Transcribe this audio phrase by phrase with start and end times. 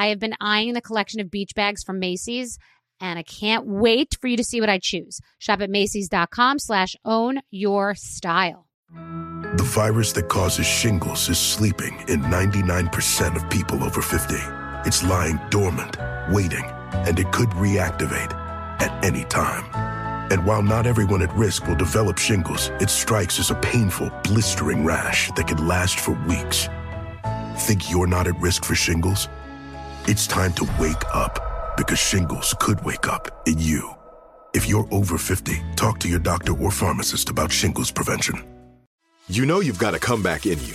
[0.00, 2.58] I have been eyeing the collection of beach bags from Macy's,
[3.00, 5.20] and I can't wait for you to see what I choose.
[5.38, 8.66] Shop at Macy's.com slash own your style.
[8.94, 14.36] The virus that causes shingles is sleeping in 99% of people over 50.
[14.86, 15.98] It's lying dormant,
[16.30, 18.32] waiting, and it could reactivate
[18.80, 19.66] at any time.
[20.32, 24.82] And while not everyone at risk will develop shingles, it strikes as a painful, blistering
[24.82, 26.70] rash that can last for weeks.
[27.58, 29.28] Think you're not at risk for shingles?
[30.06, 33.94] It's time to wake up because shingles could wake up in you.
[34.54, 38.42] If you're over 50, talk to your doctor or pharmacist about shingles prevention.
[39.28, 40.74] You know you've got a comeback in you.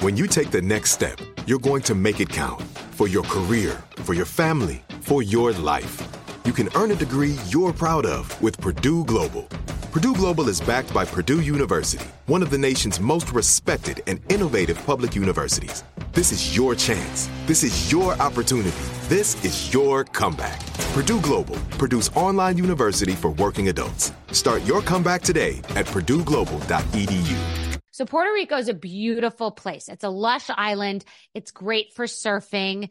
[0.00, 3.82] When you take the next step, you're going to make it count for your career,
[3.96, 6.06] for your family, for your life.
[6.46, 9.48] You can earn a degree you're proud of with Purdue Global.
[9.90, 14.78] Purdue Global is backed by Purdue University, one of the nation's most respected and innovative
[14.86, 15.82] public universities.
[16.12, 17.28] This is your chance.
[17.46, 18.78] This is your opportunity.
[19.08, 20.64] This is your comeback.
[20.94, 24.12] Purdue Global, Purdue's online university for working adults.
[24.30, 27.80] Start your comeback today at purdueglobal.edu.
[27.90, 29.88] So Puerto Rico is a beautiful place.
[29.88, 31.04] It's a lush island.
[31.34, 32.90] It's great for surfing.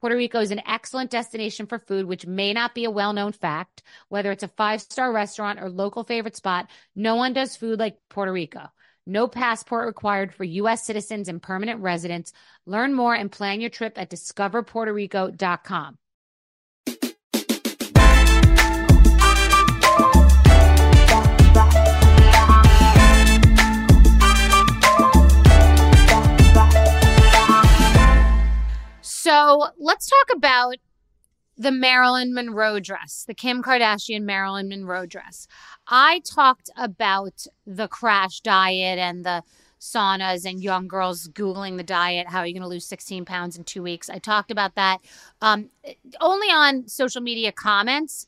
[0.00, 3.32] Puerto Rico is an excellent destination for food, which may not be a well known
[3.32, 3.82] fact.
[4.08, 7.98] Whether it's a five star restaurant or local favorite spot, no one does food like
[8.08, 8.70] Puerto Rico.
[9.06, 10.84] No passport required for U.S.
[10.84, 12.32] citizens and permanent residents.
[12.64, 15.98] Learn more and plan your trip at discoverpuertorico.com.
[29.22, 30.76] So let's talk about
[31.54, 35.46] the Marilyn Monroe dress, the Kim Kardashian Marilyn Monroe dress.
[35.86, 39.42] I talked about the crash diet and the
[39.78, 42.28] saunas and young girls Googling the diet.
[42.28, 44.08] How are you going to lose 16 pounds in two weeks?
[44.08, 45.00] I talked about that.
[45.42, 45.68] Um,
[46.18, 48.26] only on social media comments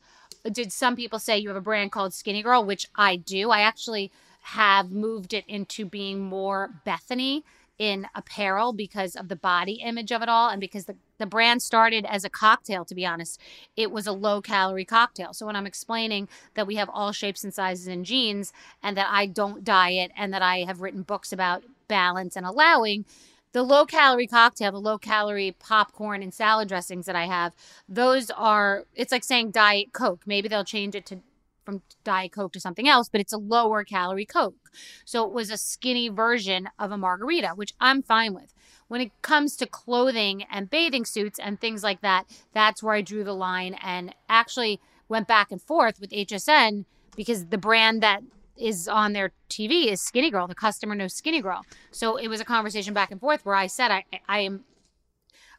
[0.51, 3.49] did some people say you have a brand called Skinny Girl, which I do.
[3.49, 4.11] I actually
[4.41, 7.41] have moved it into being more Bethenny
[7.79, 11.61] in apparel because of the body image of it all and because the, the brand
[11.61, 13.39] started as a cocktail to be honest.
[13.75, 15.33] It was a low calorie cocktail.
[15.33, 19.07] So when i'm explaining that we have all shapes and sizes in jeans and that
[19.09, 23.05] i don't diet and that i have written books about balance and allowing
[23.51, 27.53] the low calorie cocktail the low calorie popcorn and salad dressings that i have
[27.87, 30.21] those are it's like saying diet coke.
[30.25, 31.19] Maybe they'll change it to
[31.63, 34.71] from Diet Coke to something else, but it's a lower calorie Coke.
[35.05, 38.53] So it was a skinny version of a margarita, which I'm fine with.
[38.87, 43.01] When it comes to clothing and bathing suits and things like that, that's where I
[43.01, 46.85] drew the line and actually went back and forth with HSN
[47.15, 48.21] because the brand that
[48.57, 50.47] is on their TV is Skinny Girl.
[50.47, 51.63] The customer knows Skinny Girl.
[51.91, 54.65] So it was a conversation back and forth where I said I I am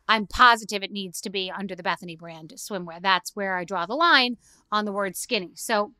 [0.07, 3.01] I'm positive it needs to be under the Bethenny brand swimwear.
[3.01, 4.37] That's where I draw the line
[4.75, 5.53] on the word skinny.
[5.55, 5.93] So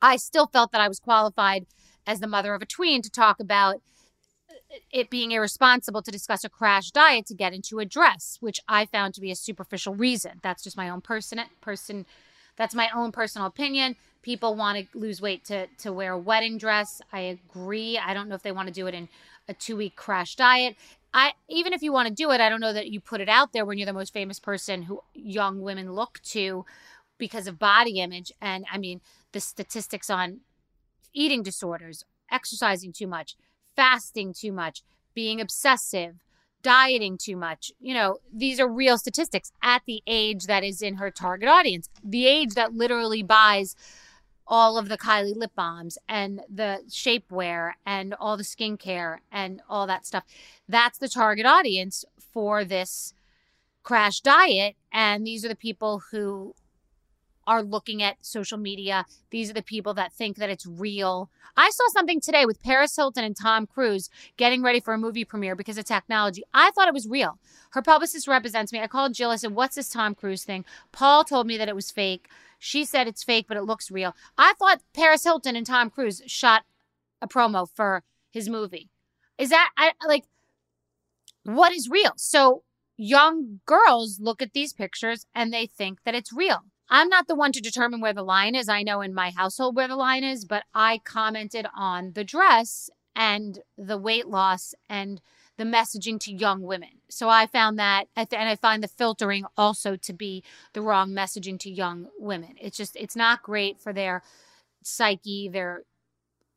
[0.00, 1.66] I still felt that I was qualified
[2.06, 3.82] as the mother of a tween to talk about
[4.90, 8.86] it being irresponsible to discuss a crash diet to get into a dress, which I
[8.86, 10.40] found to be a superficial reason.
[10.42, 12.06] That's just my own person person
[12.56, 13.96] that's my own personal opinion.
[14.22, 17.02] People want to lose weight to to wear a wedding dress.
[17.12, 17.98] I agree.
[17.98, 19.08] I don't know if they want to do it in
[19.48, 20.76] a 2-week crash diet.
[21.12, 23.28] I even if you want to do it, I don't know that you put it
[23.28, 26.64] out there when you're the most famous person who young women look to
[27.22, 28.32] because of body image.
[28.40, 30.40] And I mean, the statistics on
[31.14, 33.36] eating disorders, exercising too much,
[33.76, 34.82] fasting too much,
[35.14, 36.16] being obsessive,
[36.64, 37.70] dieting too much.
[37.80, 41.88] You know, these are real statistics at the age that is in her target audience,
[42.02, 43.76] the age that literally buys
[44.44, 49.86] all of the Kylie lip balms and the shapewear and all the skincare and all
[49.86, 50.24] that stuff.
[50.68, 53.14] That's the target audience for this
[53.84, 54.74] crash diet.
[54.92, 56.56] And these are the people who
[57.46, 59.06] are looking at social media.
[59.30, 61.30] These are the people that think that it's real.
[61.56, 65.24] I saw something today with Paris Hilton and Tom Cruise getting ready for a movie
[65.24, 66.42] premiere because of technology.
[66.54, 67.38] I thought it was real.
[67.70, 68.80] Her publicist represents me.
[68.80, 69.30] I called Jill.
[69.30, 70.64] I said, What's this Tom Cruise thing?
[70.92, 72.28] Paul told me that it was fake.
[72.58, 74.14] She said it's fake, but it looks real.
[74.38, 76.62] I thought Paris Hilton and Tom Cruise shot
[77.20, 78.88] a promo for his movie.
[79.36, 80.24] Is that I like
[81.44, 82.12] what is real?
[82.16, 82.62] So
[82.96, 86.62] young girls look at these pictures and they think that it's real.
[86.92, 88.68] I'm not the one to determine where the line is.
[88.68, 92.90] I know in my household where the line is, but I commented on the dress
[93.16, 95.22] and the weight loss and
[95.56, 97.00] the messaging to young women.
[97.08, 100.44] So I found that, and I find the filtering also to be
[100.74, 102.56] the wrong messaging to young women.
[102.60, 104.22] It's just, it's not great for their
[104.82, 105.84] psyche, their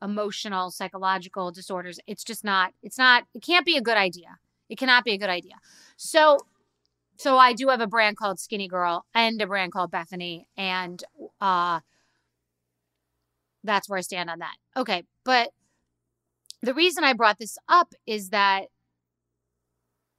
[0.02, 1.98] emotional, psychological disorders.
[2.08, 4.40] It's just not, it's not, it can't be a good idea.
[4.68, 5.56] It cannot be a good idea.
[5.96, 6.40] So
[7.18, 11.04] so I do have a brand called Skinny Girl and a brand called Bethenny, and
[11.40, 11.80] uh,
[13.64, 14.56] that's where I stand on that.
[14.76, 15.52] Okay, but
[16.62, 18.66] the reason I brought this up is that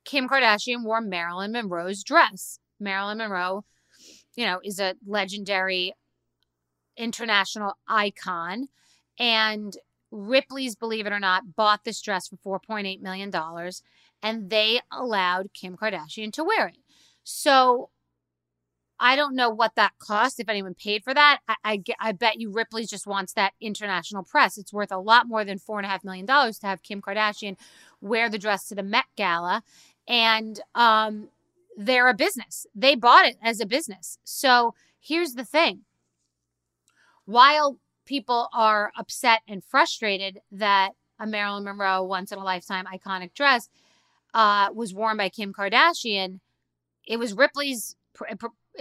[0.05, 2.59] Kim Kardashian wore Marilyn Monroe's dress.
[2.79, 3.65] Marilyn Monroe,
[4.37, 5.95] you know, is a legendary
[6.97, 8.69] international icon,
[9.19, 9.77] and
[10.11, 13.31] Ripley's, believe it or not, bought this dress for $4.8 million
[14.23, 16.79] and they allowed Kim Kardashian to wear it.
[17.29, 17.91] So
[19.01, 21.41] I don't know what that cost, if anyone paid for that.
[21.49, 24.57] I, I, I, bet you Ripley's just wants that international press.
[24.57, 27.57] It's worth a lot more than $4.5 million to have Kim Kardashian
[28.01, 29.65] wear the dress to the Met Gala.
[30.07, 31.29] And um,
[31.77, 34.19] they're a business, they bought it as a business.
[34.23, 35.81] So here's the thing
[37.25, 43.35] while people are upset and frustrated that a Marilyn Monroe once in a lifetime iconic
[43.35, 43.69] dress
[44.33, 46.39] uh, was worn by Kim Kardashian,
[47.07, 47.97] it was Ripley's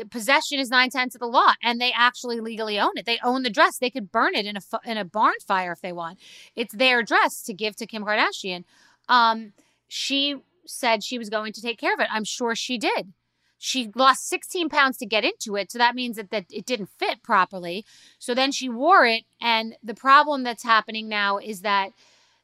[0.10, 3.06] possession is nine tenths of the law, and they actually legally own it.
[3.06, 3.78] They own the dress.
[3.78, 6.20] They could burn it in a in a barn fire if they want.
[6.56, 8.64] It's their dress to give to Kim Kardashian.
[9.08, 9.54] Um,
[9.88, 12.08] she said she was going to take care of it.
[12.12, 13.14] I'm sure she did.
[13.58, 16.90] She lost 16 pounds to get into it, so that means that, that it didn't
[17.00, 17.86] fit properly.
[18.20, 21.92] So then she wore it, and the problem that's happening now is that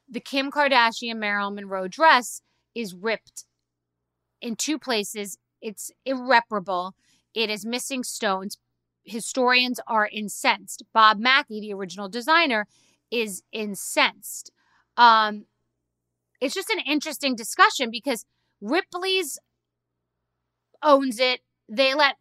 [0.09, 2.41] the Kim Kardashian Marilyn Monroe dress
[2.73, 3.45] is ripped
[4.41, 6.95] in two places it's irreparable.
[7.33, 8.57] It is missing stones.
[9.03, 10.83] Historians are incensed.
[10.93, 12.67] Bob Mackie, the original designer,
[13.09, 14.51] is incensed.
[14.97, 15.45] Um,
[16.39, 18.25] it's just an interesting discussion because
[18.61, 19.39] Ripley's
[20.83, 21.41] owns it.
[21.69, 22.17] They let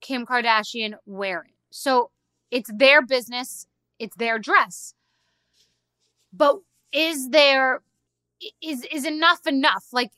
[0.00, 1.54] Kim Kardashian wear it.
[1.70, 2.10] So
[2.50, 3.66] it's their business,
[3.98, 4.94] it's their dress.
[6.32, 6.56] But
[6.92, 7.80] is there
[8.62, 9.86] is is enough enough?
[9.92, 10.10] Like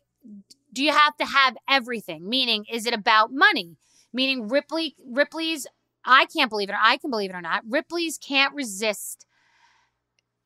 [0.75, 2.29] do you have to have everything?
[2.29, 3.77] Meaning, is it about money?
[4.13, 5.67] Meaning, Ripley, Ripley's,
[6.05, 7.63] I can't believe it, or I can believe it or not.
[7.69, 9.27] Ripley's can't resist.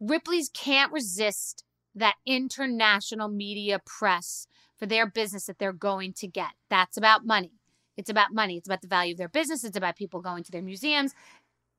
[0.00, 1.64] Ripley's can't resist
[1.94, 4.46] that international media press
[4.78, 6.50] for their business that they're going to get.
[6.70, 7.52] That's about money.
[7.96, 8.56] It's about money.
[8.56, 9.64] It's about the value of their business.
[9.64, 11.14] It's about people going to their museums.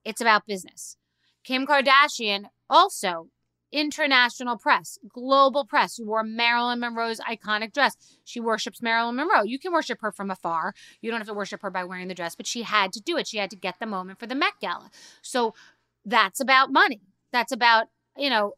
[0.03, 0.97] It's about business.
[1.45, 3.29] Kim Kardashian also
[3.71, 5.95] international press, global press.
[5.95, 7.95] She wore Marilyn Monroe's iconic dress.
[8.23, 9.43] She worships Marilyn Monroe.
[9.43, 10.73] You can worship her from afar.
[11.01, 13.17] You don't have to worship her by wearing the dress, but she had to do
[13.17, 13.27] it.
[13.27, 14.89] She had to get the moment for the Met Gala.
[15.21, 15.53] So
[16.05, 17.01] that's about money.
[17.31, 18.53] That's about, you know,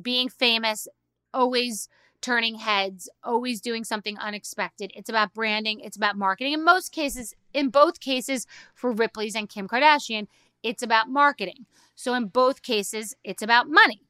[0.00, 0.86] being famous,
[1.34, 1.88] always
[2.20, 4.92] turning heads, always doing something unexpected.
[4.94, 6.52] It's about branding, it's about marketing.
[6.52, 10.28] In most cases, in both cases for Ripley's and Kim Kardashian,
[10.62, 11.66] it's about marketing.
[11.96, 14.02] So in both cases, it's about money.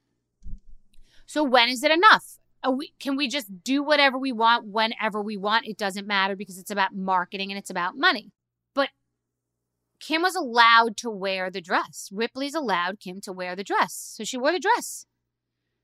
[1.32, 2.36] So when is it enough?
[2.70, 5.66] We, can we just do whatever we want whenever we want?
[5.66, 8.32] It doesn't matter because it's about marketing and it's about money.
[8.74, 8.90] But
[9.98, 12.10] Kim was allowed to wear the dress.
[12.12, 13.94] Ripley's allowed Kim to wear the dress.
[14.14, 15.06] So she wore the dress.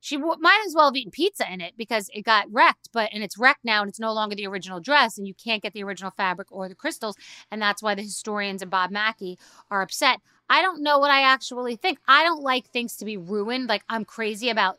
[0.00, 3.08] She w- might as well have eaten pizza in it because it got wrecked, but
[3.14, 5.72] and it's wrecked now and it's no longer the original dress and you can't get
[5.72, 7.16] the original fabric or the crystals
[7.50, 9.38] and that's why the historians and Bob Mackie
[9.70, 10.20] are upset.
[10.50, 12.00] I don't know what I actually think.
[12.06, 13.70] I don't like things to be ruined.
[13.70, 14.76] Like I'm crazy about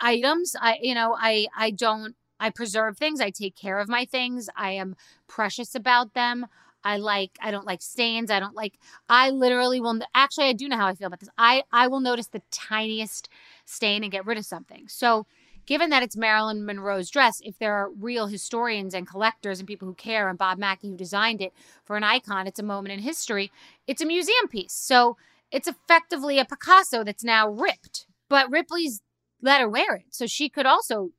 [0.00, 0.56] items.
[0.60, 3.20] I, you know, I, I don't, I preserve things.
[3.20, 4.48] I take care of my things.
[4.56, 4.96] I am
[5.28, 6.46] precious about them.
[6.82, 8.30] I like, I don't like stains.
[8.30, 8.78] I don't like,
[9.08, 11.28] I literally will, actually, I do know how I feel about this.
[11.36, 13.28] I, I will notice the tiniest
[13.66, 14.88] stain and get rid of something.
[14.88, 15.26] So,
[15.66, 19.86] given that it's Marilyn Monroe's dress, if there are real historians and collectors and people
[19.86, 21.52] who care, and Bob Mackie who designed it
[21.84, 23.52] for an icon, it's a moment in history,
[23.86, 24.72] it's a museum piece.
[24.72, 25.16] So,
[25.50, 28.06] it's effectively a Picasso that's now ripped.
[28.28, 29.02] But Ripley's
[29.42, 30.06] let her wear it.
[30.10, 31.10] So she could also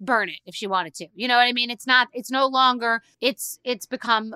[0.00, 1.08] burn it if she wanted to.
[1.14, 1.70] You know what I mean?
[1.70, 4.34] It's not it's no longer it's it's become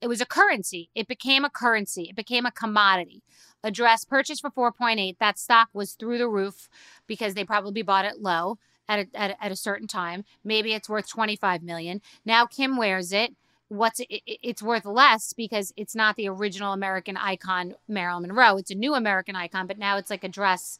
[0.00, 0.90] it was a currency.
[0.94, 2.08] It became a currency.
[2.10, 3.22] It became a commodity.
[3.62, 6.68] A dress purchased for 4.8, that stock was through the roof
[7.06, 8.58] because they probably bought it low
[8.88, 10.24] at a, at a, at a certain time.
[10.42, 12.00] Maybe it's worth 25 million.
[12.24, 13.36] Now Kim wears it.
[13.68, 18.58] What's it, it's worth less because it's not the original American icon Marilyn Monroe.
[18.58, 20.78] It's a new American icon, but now it's like a dress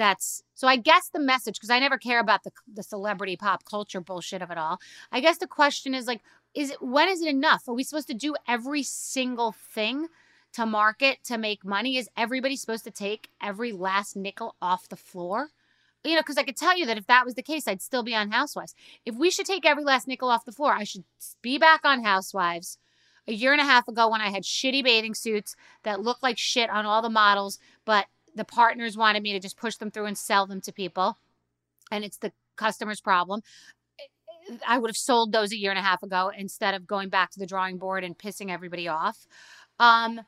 [0.00, 3.64] that's so I guess the message because I never care about the the celebrity pop
[3.64, 4.80] culture bullshit of it all.
[5.12, 6.22] I guess the question is like
[6.54, 7.68] is it when is it enough?
[7.68, 10.08] Are we supposed to do every single thing
[10.54, 11.98] to market to make money?
[11.98, 15.48] Is everybody supposed to take every last nickel off the floor?
[16.02, 18.02] You know, because I could tell you that if that was the case, I'd still
[18.02, 18.74] be on Housewives.
[19.04, 21.04] If we should take every last nickel off the floor, I should
[21.42, 22.78] be back on Housewives
[23.28, 26.38] a year and a half ago when I had shitty bathing suits that looked like
[26.38, 30.06] shit on all the models, but the partners wanted me to just push them through
[30.06, 31.18] and sell them to people.
[31.90, 33.42] And it's the customer's problem.
[34.66, 37.30] I would have sold those a year and a half ago instead of going back
[37.32, 39.26] to the drawing board and pissing everybody off.
[39.78, 40.20] Um,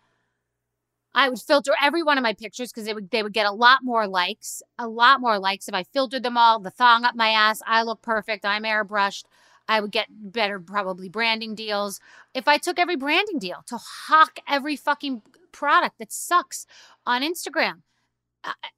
[1.15, 3.53] I would filter every one of my pictures because they would they would get a
[3.53, 6.59] lot more likes, a lot more likes if I filtered them all.
[6.59, 8.45] The thong up my ass, I look perfect.
[8.45, 9.25] I'm airbrushed.
[9.69, 12.01] I would get better probably branding deals
[12.35, 16.67] if I took every branding deal to hawk every fucking product that sucks
[17.07, 17.83] on Instagram.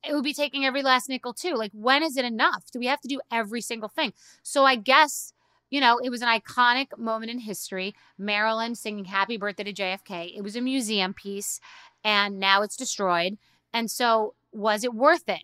[0.06, 1.54] It would be taking every last nickel too.
[1.54, 2.64] Like, when is it enough?
[2.71, 4.12] Do we have to do every single thing?
[4.42, 5.33] So I guess
[5.71, 7.97] you know, it was an iconic moment in history.
[8.16, 10.37] Marilyn singing Happy Birthday to JFK.
[10.37, 11.59] It was a museum piece
[12.04, 13.38] and now it's destroyed.
[13.73, 15.42] And so, was it worth it?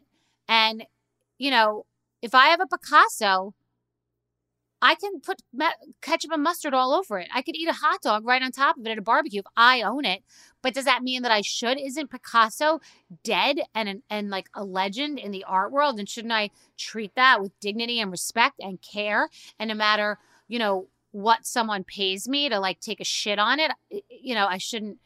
[0.49, 0.87] And,
[1.39, 1.85] you know,
[2.23, 3.55] if I have a Picasso,
[4.83, 5.43] I can put
[6.01, 7.29] ketchup and mustard all over it.
[7.35, 9.47] I could eat a hot dog right on top of it at a barbecue if
[9.57, 10.23] I own it.
[10.63, 11.79] But does that mean that I should?
[11.79, 12.81] Isn't Picasso
[13.23, 15.99] dead and and like a legend in the art world?
[15.99, 19.29] And shouldn't I treat that with dignity and respect and care?
[19.59, 20.19] And no matter
[20.49, 23.73] you know what someone pays me to like take a shit on it,
[24.09, 24.99] you know, I shouldn't.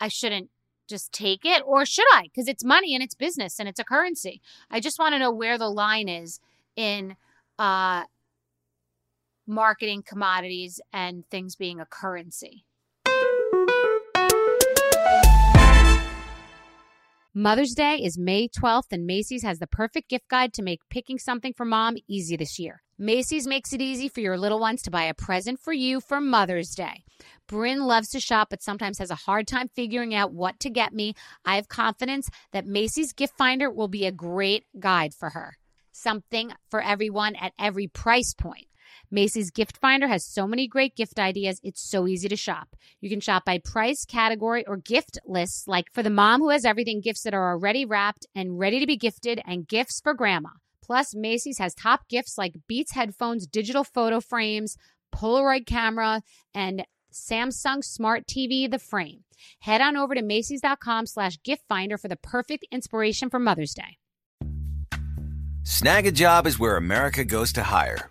[0.00, 0.50] I shouldn't
[0.88, 2.24] just take it or should I?
[2.24, 4.40] Because it's money and it's business and it's a currency.
[4.70, 6.40] I just want to know where the line is
[6.76, 7.16] in
[7.58, 8.04] uh,
[9.48, 12.64] marketing commodities and things being a currency.
[17.34, 21.18] Mother's Day is May 12th, and Macy's has the perfect gift guide to make picking
[21.18, 22.82] something for mom easy this year.
[22.98, 26.20] Macy's makes it easy for your little ones to buy a present for you for
[26.20, 27.04] Mother's Day.
[27.46, 30.92] Bryn loves to shop, but sometimes has a hard time figuring out what to get
[30.92, 31.14] me.
[31.44, 35.58] I have confidence that Macy's Gift Finder will be a great guide for her.
[35.92, 38.67] Something for everyone at every price point.
[39.10, 42.76] Macy's Gift Finder has so many great gift ideas, it's so easy to shop.
[43.00, 46.64] You can shop by price, category, or gift lists, like for the mom who has
[46.64, 50.50] everything, gifts that are already wrapped and ready to be gifted, and gifts for grandma.
[50.82, 54.76] Plus, Macy's has top gifts like Beats headphones, digital photo frames,
[55.14, 56.22] Polaroid camera,
[56.54, 59.24] and Samsung Smart TV, the frame.
[59.60, 63.96] Head on over to Macy's.com slash gift finder for the perfect inspiration for Mother's Day.
[65.62, 68.10] Snagajob is where America goes to hire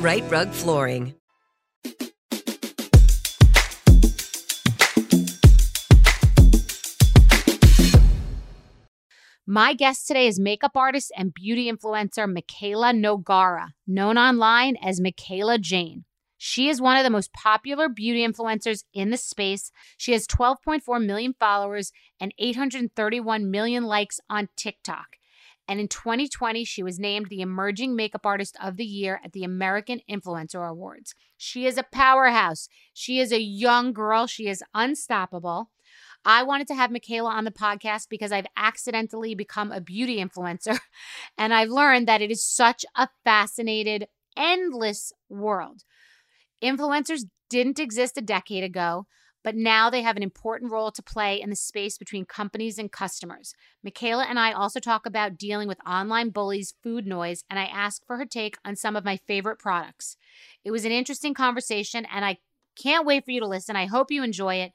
[0.00, 1.14] Rite Rug Flooring.
[9.46, 15.56] My guest today is makeup artist and beauty influencer Mikayla Nogueira, known online as Michaela
[15.58, 16.04] Jane.
[16.36, 19.70] She is one of the most popular beauty influencers in the space.
[19.96, 25.15] She has 12.4 million followers and 831 million likes on TikTok.
[25.68, 29.42] And in 2020, she was named the Emerging Makeup Artist of the Year at the
[29.42, 31.14] American Influencer Awards.
[31.36, 32.68] She is a powerhouse.
[32.92, 34.26] She is a young girl.
[34.26, 35.70] She is unstoppable.
[36.24, 40.78] I wanted to have Mikayla on the podcast because I've accidentally become a beauty influencer.
[41.38, 44.06] And I've learned that it is such a fascinated,
[44.36, 45.82] endless world.
[46.62, 49.06] Influencers didn't exist a decade ago,
[49.46, 52.90] but now they have an important role to play in the space between companies and
[52.90, 53.54] customers.
[53.86, 58.04] Mikayla and I also talk about dealing with online bullies, food noise, and I ask
[58.04, 60.16] for her take on some of my favorite products.
[60.64, 62.38] It was an interesting conversation, and I
[62.74, 63.76] can't wait for you to listen.
[63.76, 64.72] I hope you enjoy it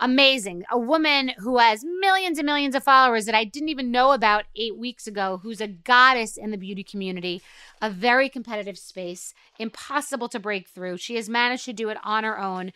[0.00, 0.64] amazing.
[0.70, 4.46] A woman who has millions and millions of followers that I didn't even know about
[4.56, 7.42] eight weeks ago, who's a goddess in the beauty community,
[7.82, 10.96] a very competitive space, impossible to break through.
[10.96, 12.72] She has managed to do it on her own.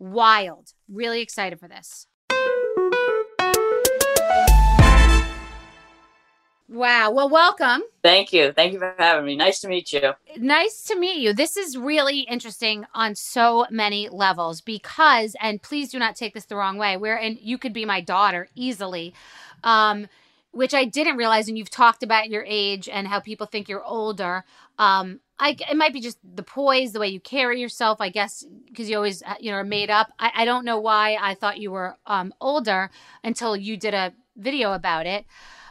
[0.00, 0.72] Wild.
[0.88, 2.06] Really excited for this.
[6.68, 7.10] Wow.
[7.10, 7.82] Well, welcome.
[8.02, 8.52] Thank you.
[8.52, 9.36] Thank you for having me.
[9.36, 10.12] Nice to meet you.
[10.38, 11.34] Nice to meet you.
[11.34, 16.46] This is really interesting on so many levels because, and please do not take this
[16.46, 19.12] the wrong way, where and you could be my daughter easily.
[19.62, 20.06] Um,
[20.52, 23.84] which I didn't realize when you've talked about your age and how people think you're
[23.84, 24.44] older.
[24.78, 28.44] Um, I, it might be just the poise, the way you carry yourself, I guess,
[28.66, 30.12] because you always, uh, you know, are made up.
[30.18, 32.90] I, I don't know why I thought you were um, older
[33.24, 35.24] until you did a video about it.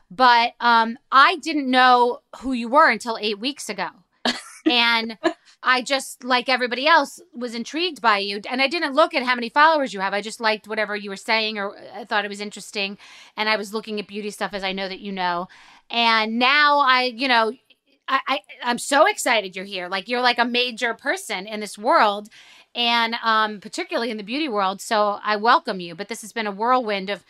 [0.09, 3.89] But um, I didn't know who you were until eight weeks ago.
[4.65, 5.19] and
[5.61, 8.41] I just, like everybody else, was intrigued by you.
[8.49, 10.15] And I didn't look at how many followers you have.
[10.15, 12.97] I just liked whatever you were saying or I thought it was interesting.
[13.37, 15.47] And I was looking at beauty stuff as I know that you know.
[15.91, 17.53] And now I, you know,
[18.09, 19.87] I, I I'm so excited you're here.
[19.87, 22.29] Like you're like a major person in this world
[22.75, 24.81] and um particularly in the beauty world.
[24.81, 25.95] So I welcome you.
[25.95, 27.23] But this has been a whirlwind of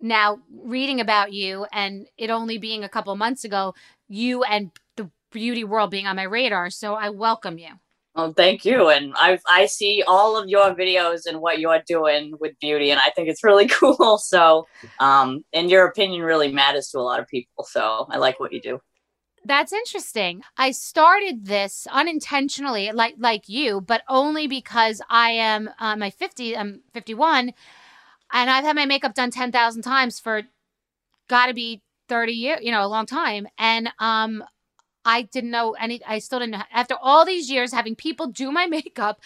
[0.00, 3.74] now reading about you and it only being a couple months ago,
[4.08, 6.70] you and the beauty world being on my radar.
[6.70, 7.70] So I welcome you.
[8.14, 8.90] Well, thank you.
[8.90, 13.00] And I I see all of your videos and what you're doing with beauty, and
[13.00, 14.18] I think it's really cool.
[14.18, 14.66] So,
[15.00, 17.64] um, and your opinion really matters to a lot of people.
[17.64, 18.80] So I like what you do.
[19.44, 20.42] That's interesting.
[20.56, 26.56] I started this unintentionally, like like you, but only because I am uh, my 50.
[26.56, 27.52] I'm 51
[28.32, 30.42] and I've had my makeup done 10,000 times for
[31.28, 33.48] got to be 30 years, you know, a long time.
[33.58, 34.44] And um
[35.04, 38.52] I didn't know any I still didn't know after all these years having people do
[38.52, 39.20] my makeup.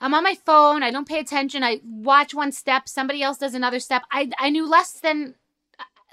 [0.00, 1.64] I'm on my phone, I don't pay attention.
[1.64, 4.02] I watch one step, somebody else does another step.
[4.12, 5.36] I I knew less than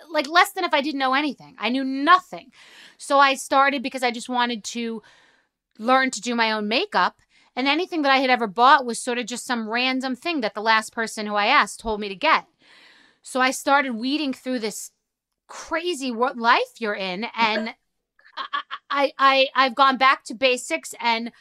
[0.09, 1.55] like less than if I didn't know anything.
[1.59, 2.51] I knew nothing.
[2.97, 5.01] So I started because I just wanted to
[5.77, 7.21] learn to do my own makeup
[7.55, 10.53] and anything that I had ever bought was sort of just some random thing that
[10.53, 12.45] the last person who I asked told me to get.
[13.21, 14.91] So I started weeding through this
[15.47, 17.75] crazy life you're in, and
[18.89, 21.31] I, I, I, have gone back to basics, and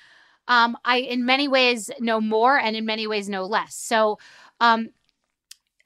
[0.49, 3.77] um, I, in many ways, know more, and in many ways, know less.
[3.77, 4.19] So,
[4.59, 4.89] um,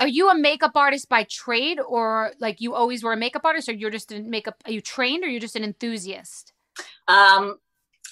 [0.01, 3.69] are you a makeup artist by trade, or like you always were a makeup artist,
[3.69, 4.57] or you're just a makeup?
[4.67, 6.53] Are you trained, or you're just an enthusiast?
[7.07, 7.59] Um,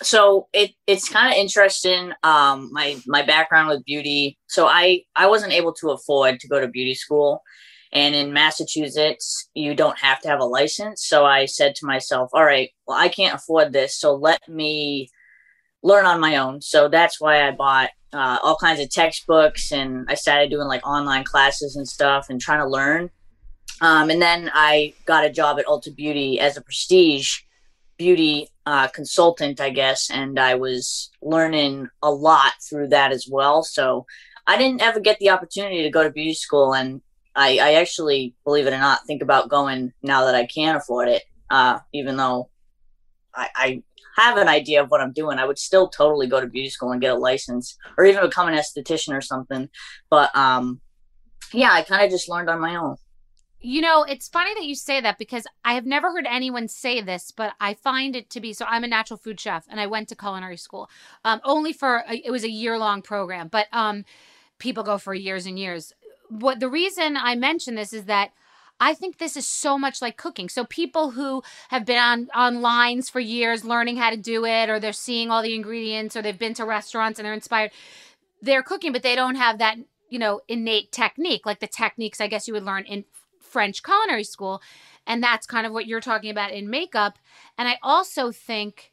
[0.00, 5.26] so it it's kind of interesting um my my background with beauty so i i
[5.26, 7.42] wasn't able to afford to go to beauty school
[7.92, 12.30] and in massachusetts you don't have to have a license so i said to myself
[12.32, 15.08] all right well i can't afford this so let me
[15.82, 20.06] learn on my own so that's why i bought uh, all kinds of textbooks and
[20.08, 23.10] i started doing like online classes and stuff and trying to learn
[23.80, 27.40] um, and then i got a job at ulta beauty as a prestige
[28.02, 33.62] beauty uh, consultant, I guess, and I was learning a lot through that as well.
[33.62, 34.06] So
[34.46, 37.00] I didn't ever get the opportunity to go to beauty school, and
[37.34, 41.08] I, I actually, believe it or not, think about going now that I can afford
[41.08, 41.22] it.
[41.50, 42.48] Uh, even though
[43.34, 43.82] I, I
[44.16, 46.92] have an idea of what I'm doing, I would still totally go to beauty school
[46.92, 49.68] and get a license or even become an esthetician or something.
[50.10, 50.80] But um,
[51.52, 52.96] yeah, I kind of just learned on my own.
[53.64, 57.00] You know, it's funny that you say that because I have never heard anyone say
[57.00, 58.64] this, but I find it to be so.
[58.68, 60.90] I'm a natural food chef and I went to culinary school
[61.24, 64.04] um, only for a, it was a year long program, but um,
[64.58, 65.92] people go for years and years.
[66.28, 68.32] What the reason I mention this is that
[68.80, 70.48] I think this is so much like cooking.
[70.48, 74.68] So people who have been on on lines for years learning how to do it
[74.68, 77.70] or they're seeing all the ingredients or they've been to restaurants and they're inspired
[78.40, 82.26] they're cooking but they don't have that, you know, innate technique like the techniques I
[82.26, 83.04] guess you would learn in
[83.40, 84.60] French culinary school
[85.06, 87.18] and that's kind of what you're talking about in makeup.
[87.56, 88.92] And I also think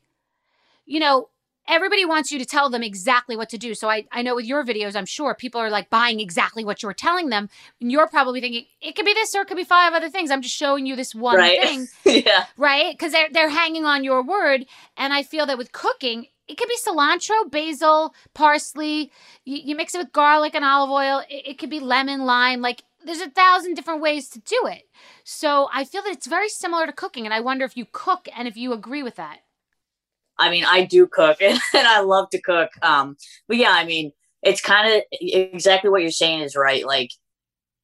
[0.86, 1.30] you know,
[1.70, 3.74] everybody wants you to tell them exactly what to do.
[3.76, 6.82] So I, I know with your videos, I'm sure people are like buying exactly what
[6.82, 7.50] you're telling them.
[7.80, 10.32] And you're probably thinking, it could be this or it could be five other things.
[10.32, 11.62] I'm just showing you this one right.
[11.62, 11.88] thing.
[12.26, 12.46] yeah.
[12.58, 12.92] Right?
[12.92, 14.66] Because they're, they're hanging on your word.
[14.98, 19.12] And I feel that with cooking, it could be cilantro, basil, parsley.
[19.46, 21.24] You, you mix it with garlic and olive oil.
[21.30, 22.62] It, it could be lemon, lime.
[22.62, 24.90] Like there's a thousand different ways to do it.
[25.24, 27.26] So I feel that it's very similar to cooking.
[27.26, 29.42] And I wonder if you cook and if you agree with that.
[30.40, 32.70] I mean, I do cook and, and I love to cook.
[32.82, 36.86] Um, but yeah, I mean, it's kind of exactly what you're saying is right.
[36.86, 37.12] Like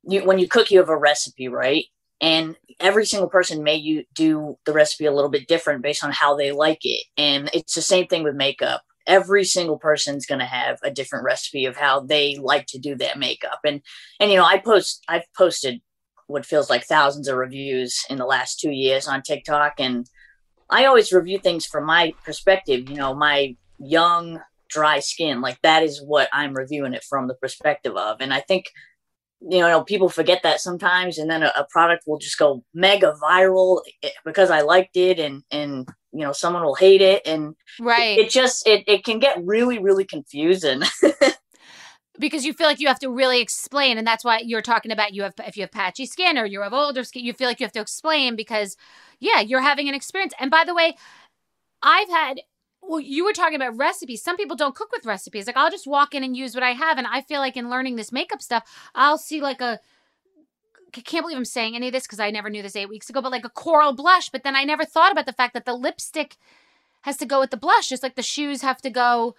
[0.08, 1.86] you, when you cook, you have a recipe, right?
[2.22, 6.12] And every single person may you do the recipe a little bit different based on
[6.12, 7.04] how they like it.
[7.18, 8.82] And it's the same thing with makeup.
[9.06, 12.96] Every single person's going to have a different recipe of how they like to do
[12.96, 13.60] that makeup.
[13.66, 13.82] And,
[14.20, 15.82] and, you know, I post, I've posted
[16.28, 19.74] what feels like thousands of reviews in the last two years on TikTok.
[19.78, 20.08] And,
[20.70, 25.42] I always review things from my perspective, you know, my young, dry skin.
[25.42, 28.18] Like that is what I'm reviewing it from the perspective of.
[28.20, 28.66] And I think,
[29.42, 33.14] you know, people forget that sometimes, and then a, a product will just go mega
[33.22, 37.54] viral eh, because I liked it, and and you know, someone will hate it, and
[37.80, 38.18] right.
[38.18, 40.82] It, it just it it can get really really confusing.
[42.20, 45.14] because you feel like you have to really explain and that's why you're talking about
[45.14, 47.60] you have if you have patchy skin or you have older skin you feel like
[47.60, 48.78] you have to explain because
[49.20, 50.34] yeah you're having an experience.
[50.40, 50.96] And by the way
[51.82, 52.42] i've had
[52.82, 54.24] well you were talking about recipes.
[54.24, 55.48] Some people don't cook with recipes.
[55.48, 56.98] Like i'll just walk in and use what i have.
[56.98, 59.80] And i feel like in learning this makeup stuff i'll see like a
[60.98, 63.10] I can't believe I'm saying any of this because I never knew this eight weeks
[63.10, 64.30] ago, but like a coral blush.
[64.30, 66.38] But then I never thought about the fact that the lipstick
[67.02, 69.36] has to go with the blush, just like the shoes have to go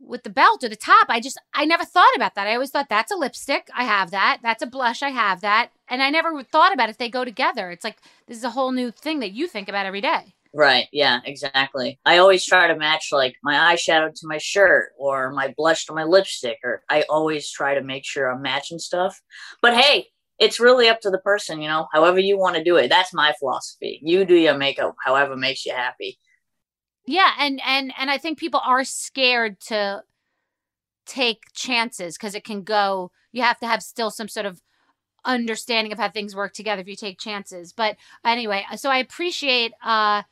[0.00, 1.06] with the belt or the top.
[1.08, 2.46] I just I never thought about that.
[2.46, 3.68] I always thought that's a lipstick.
[3.74, 4.38] I have that.
[4.42, 5.02] That's a blush.
[5.02, 5.70] I have that.
[5.88, 7.70] And I never thought about if they go together.
[7.70, 10.34] It's like this is a whole new thing that you think about every day.
[10.52, 10.88] Right.
[10.92, 12.00] Yeah, exactly.
[12.04, 15.92] I always try to match like my eyeshadow to my shirt or my blush to
[15.94, 19.20] my lipstick or I always try to make sure I'm matching stuff.
[19.62, 20.06] But hey,
[20.40, 22.88] it's really up to the person, you know, however you want to do it.
[22.88, 24.00] That's my philosophy.
[24.02, 26.18] You do your makeup however makes you happy.
[27.10, 30.04] Yeah, and and and I think people are scared to
[31.06, 33.10] take chances because it can go.
[33.32, 34.62] You have to have still some sort of
[35.24, 37.72] understanding of how things work together if you take chances.
[37.72, 39.72] But anyway, so I appreciate.
[39.84, 40.22] uh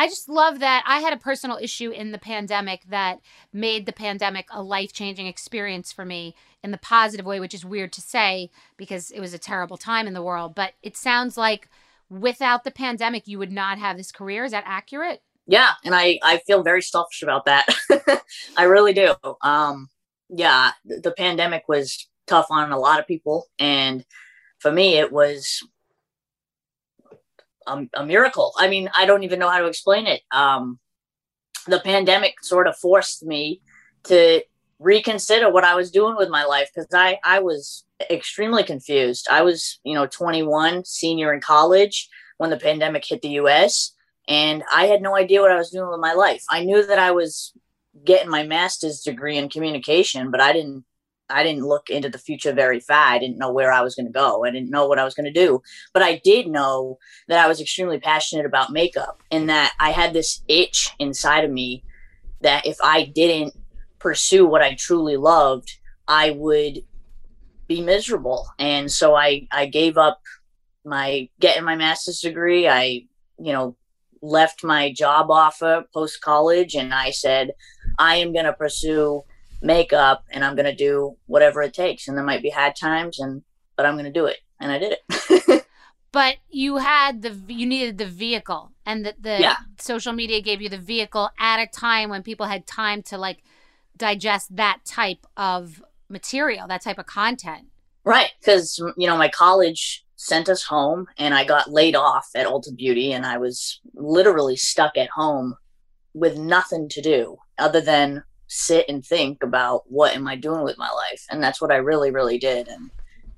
[0.00, 3.20] I just love that I had a personal issue in the pandemic that
[3.52, 7.64] made the pandemic a life changing experience for me in the positive way, which is
[7.64, 10.54] weird to say because it was a terrible time in the world.
[10.56, 11.68] But it sounds like
[12.10, 14.44] without the pandemic, you would not have this career.
[14.44, 15.22] Is that accurate?
[15.48, 17.66] Yeah and i i feel very selfish about that.
[18.56, 19.14] I really do.
[19.42, 19.88] Um
[20.28, 24.04] yeah the, pandemic was tough on a lot of people and
[24.58, 25.66] for me it was
[27.66, 28.52] a, a, miracle.
[28.58, 30.20] I mean i don't even know how to explain it.
[30.30, 30.78] Um
[31.66, 33.60] the pandemic sort of forced me
[34.04, 34.42] to
[34.78, 39.26] reconsider what i was doing with my life because i i was extremely confused.
[39.30, 43.94] I was you know 21 senior in college when the pandemic hit the us
[44.28, 46.44] and I had no idea what I was doing with my life.
[46.50, 47.52] I knew that I was
[48.04, 50.84] getting my master's degree in communication, but I didn't
[51.30, 53.08] I didn't look into the future very far.
[53.08, 54.44] I didn't know where I was going to go.
[54.44, 55.60] I didn't know what I was going to do.
[55.92, 60.14] But I did know that I was extremely passionate about makeup and that I had
[60.14, 61.84] this itch inside of me
[62.40, 63.52] that if I didn't
[63.98, 65.70] pursue what I truly loved,
[66.06, 66.82] I would
[67.66, 68.48] be miserable.
[68.58, 70.22] And so I I gave up
[70.82, 72.68] my getting my master's degree.
[72.68, 73.04] I,
[73.38, 73.76] you know,
[74.22, 77.52] left my job offer post college and I said,
[77.98, 79.24] I am going to pursue
[79.62, 82.08] makeup and I'm going to do whatever it takes.
[82.08, 83.42] And there might be hard times and,
[83.76, 84.38] but I'm going to do it.
[84.60, 85.64] And I did it.
[86.12, 89.56] but you had the, you needed the vehicle and the, the yeah.
[89.78, 93.42] social media gave you the vehicle at a time when people had time to like
[93.96, 97.66] digest that type of material, that type of content.
[98.04, 98.30] Right.
[98.44, 102.76] Cause, you know, my college sent us home and I got laid off at Ulta
[102.76, 105.54] Beauty and I was literally stuck at home
[106.12, 110.76] with nothing to do other than sit and think about what am I doing with
[110.76, 112.66] my life, and that's what I really, really did.
[112.66, 112.90] And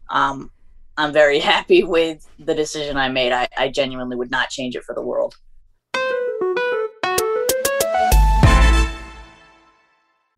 [0.09, 0.51] um,
[0.97, 3.33] I'm very happy with the decision I made.
[3.33, 5.37] I, I genuinely would not change it for the world.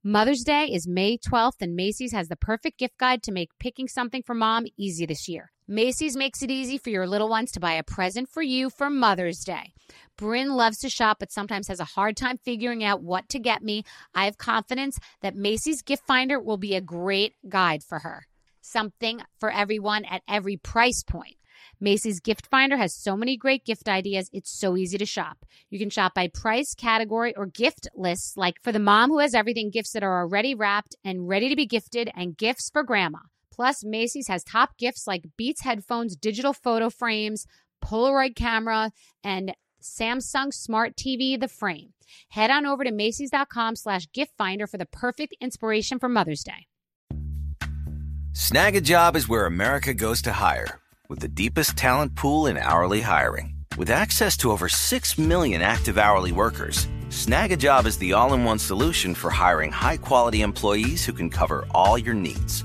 [0.04, 3.86] Mother's Day is May 12th, and Macy's has the perfect gift guide to make picking
[3.86, 5.52] something for mom easy this year.
[5.68, 8.90] Macy's makes it easy for your little ones to buy a present for you for
[8.90, 9.72] Mother's Day.
[10.18, 13.62] Bryn loves to shop, but sometimes has a hard time figuring out what to get
[13.62, 13.84] me.
[14.12, 18.26] I have confidence that Macy's Gift Finder will be a great guide for her.
[18.60, 21.36] Something for everyone at every price point.
[21.80, 25.44] Macy's Gift Finder has so many great gift ideas, it's so easy to shop.
[25.70, 29.34] You can shop by price, category, or gift lists, like for the mom who has
[29.34, 33.18] everything, gifts that are already wrapped and ready to be gifted, and gifts for grandma.
[33.62, 37.46] Plus, Macy's has top gifts like Beats headphones, digital photo frames,
[37.80, 38.90] Polaroid camera,
[39.22, 41.92] and Samsung Smart TV, the frame.
[42.30, 46.66] Head on over to Macy's.com slash gift finder for the perfect inspiration for Mother's Day.
[48.32, 53.54] Snagajob is where America goes to hire with the deepest talent pool in hourly hiring.
[53.78, 58.58] With access to over 6 million active hourly workers, Snagajob is the all in one
[58.58, 62.64] solution for hiring high quality employees who can cover all your needs.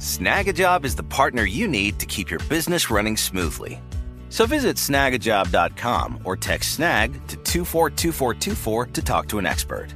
[0.00, 3.82] Snagajob is the partner you need to keep your business running smoothly.
[4.30, 9.88] So visit snagajob.com or text snag to 242424 to talk to an expert.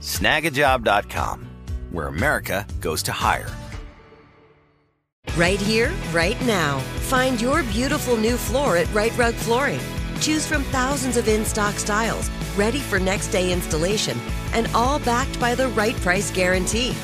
[0.00, 1.46] Snagajob.com,
[1.92, 3.48] where America goes to hire.
[5.36, 6.80] Right here, right now.
[7.08, 9.80] Find your beautiful new floor at Rite Rug Flooring.
[10.18, 14.18] Choose from thousands of in stock styles, ready for next day installation,
[14.54, 16.96] and all backed by the right price guarantee.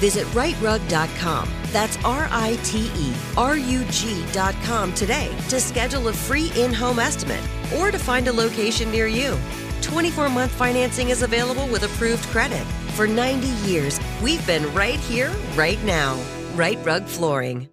[0.00, 1.48] Visit rightrug.com.
[1.72, 6.98] That's R I T E R U G.com today to schedule a free in home
[6.98, 9.38] estimate or to find a location near you.
[9.82, 12.64] 24 month financing is available with approved credit.
[12.96, 16.18] For 90 years, we've been right here, right now.
[16.54, 17.68] Rite Rug Flooring.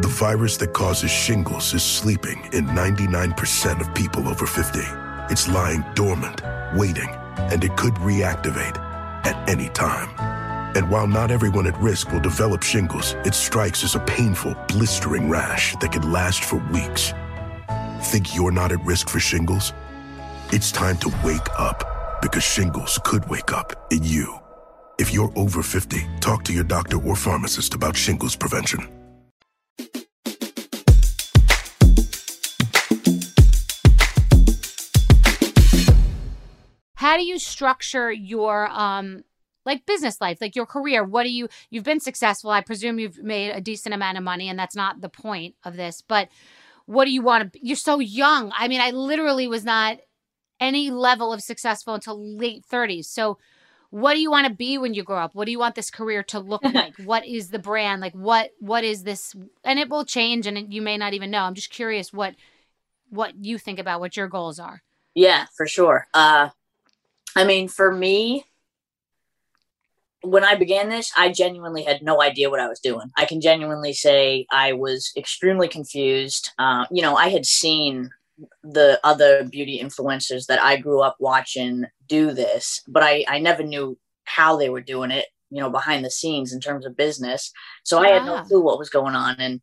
[0.00, 4.80] The virus that causes shingles is sleeping in 99% of people over 50.
[5.30, 6.42] It's lying dormant,
[6.74, 8.76] waiting, and it could reactivate
[9.24, 10.33] at any time.
[10.76, 15.30] And while not everyone at risk will develop shingles, it strikes as a painful, blistering
[15.30, 17.12] rash that can last for weeks.
[18.02, 19.72] Think you're not at risk for shingles?
[20.50, 24.36] It's time to wake up because shingles could wake up in you.
[24.98, 28.88] If you're over 50, talk to your doctor or pharmacist about shingles prevention.
[36.96, 39.22] How do you structure your um
[39.64, 41.04] like business life, like your career?
[41.04, 42.50] What do you you've been successful.
[42.50, 45.76] I presume you've made a decent amount of money and that's not the point of
[45.76, 46.28] this, but
[46.86, 48.52] what do you want to you're so young.
[48.56, 49.98] I mean, I literally was not
[50.60, 53.06] any level of successful until late 30s.
[53.06, 53.38] So
[53.90, 55.34] what do you want to be when you grow up?
[55.34, 56.96] What do you want this career to look like?
[57.04, 58.00] what is the brand?
[58.00, 61.42] Like what what is this and it will change and you may not even know.
[61.42, 62.34] I'm just curious what
[63.10, 64.82] what you think about what your goals are.
[65.14, 66.06] Yeah, for sure.
[66.12, 66.50] Uh
[67.36, 68.46] I mean, for me,
[70.24, 73.10] when I began this, I genuinely had no idea what I was doing.
[73.16, 76.50] I can genuinely say I was extremely confused.
[76.58, 78.10] Uh, you know, I had seen
[78.62, 83.62] the other beauty influencers that I grew up watching do this, but I, I never
[83.62, 87.52] knew how they were doing it, you know, behind the scenes in terms of business.
[87.84, 88.08] So yeah.
[88.08, 89.36] I had no clue what was going on.
[89.38, 89.60] And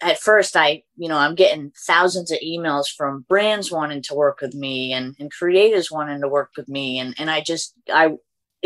[0.00, 4.40] at first I, you know, I'm getting thousands of emails from brands wanting to work
[4.40, 6.98] with me and, and creators wanting to work with me.
[6.98, 8.14] And, and I just, I,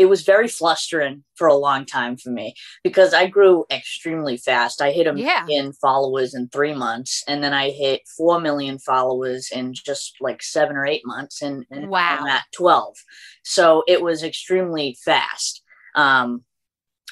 [0.01, 4.81] it was very flustering for a long time for me because I grew extremely fast.
[4.81, 5.43] I hit a yeah.
[5.45, 10.41] million followers in three months, and then I hit four million followers in just like
[10.41, 12.95] seven or eight months, and, and wow, I'm at twelve.
[13.43, 15.61] So it was extremely fast.
[15.95, 16.45] Um,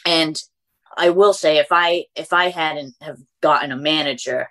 [0.03, 0.41] and
[0.97, 4.49] I will say, if I if I hadn't have gotten a manager,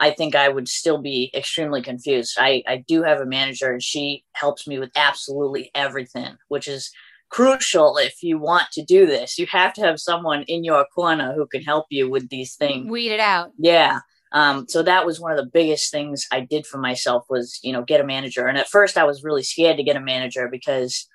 [0.00, 2.38] I think I would still be extremely confused.
[2.40, 6.90] I, I do have a manager and she helps me with absolutely everything, which is
[7.30, 9.38] crucial if you want to do this.
[9.38, 12.90] You have to have someone in your corner who can help you with these things.
[12.90, 13.52] Weed it out.
[13.58, 14.00] Yeah.
[14.32, 17.72] Um, so that was one of the biggest things I did for myself was, you
[17.72, 18.46] know, get a manager.
[18.46, 21.08] And at first I was really scared to get a manager because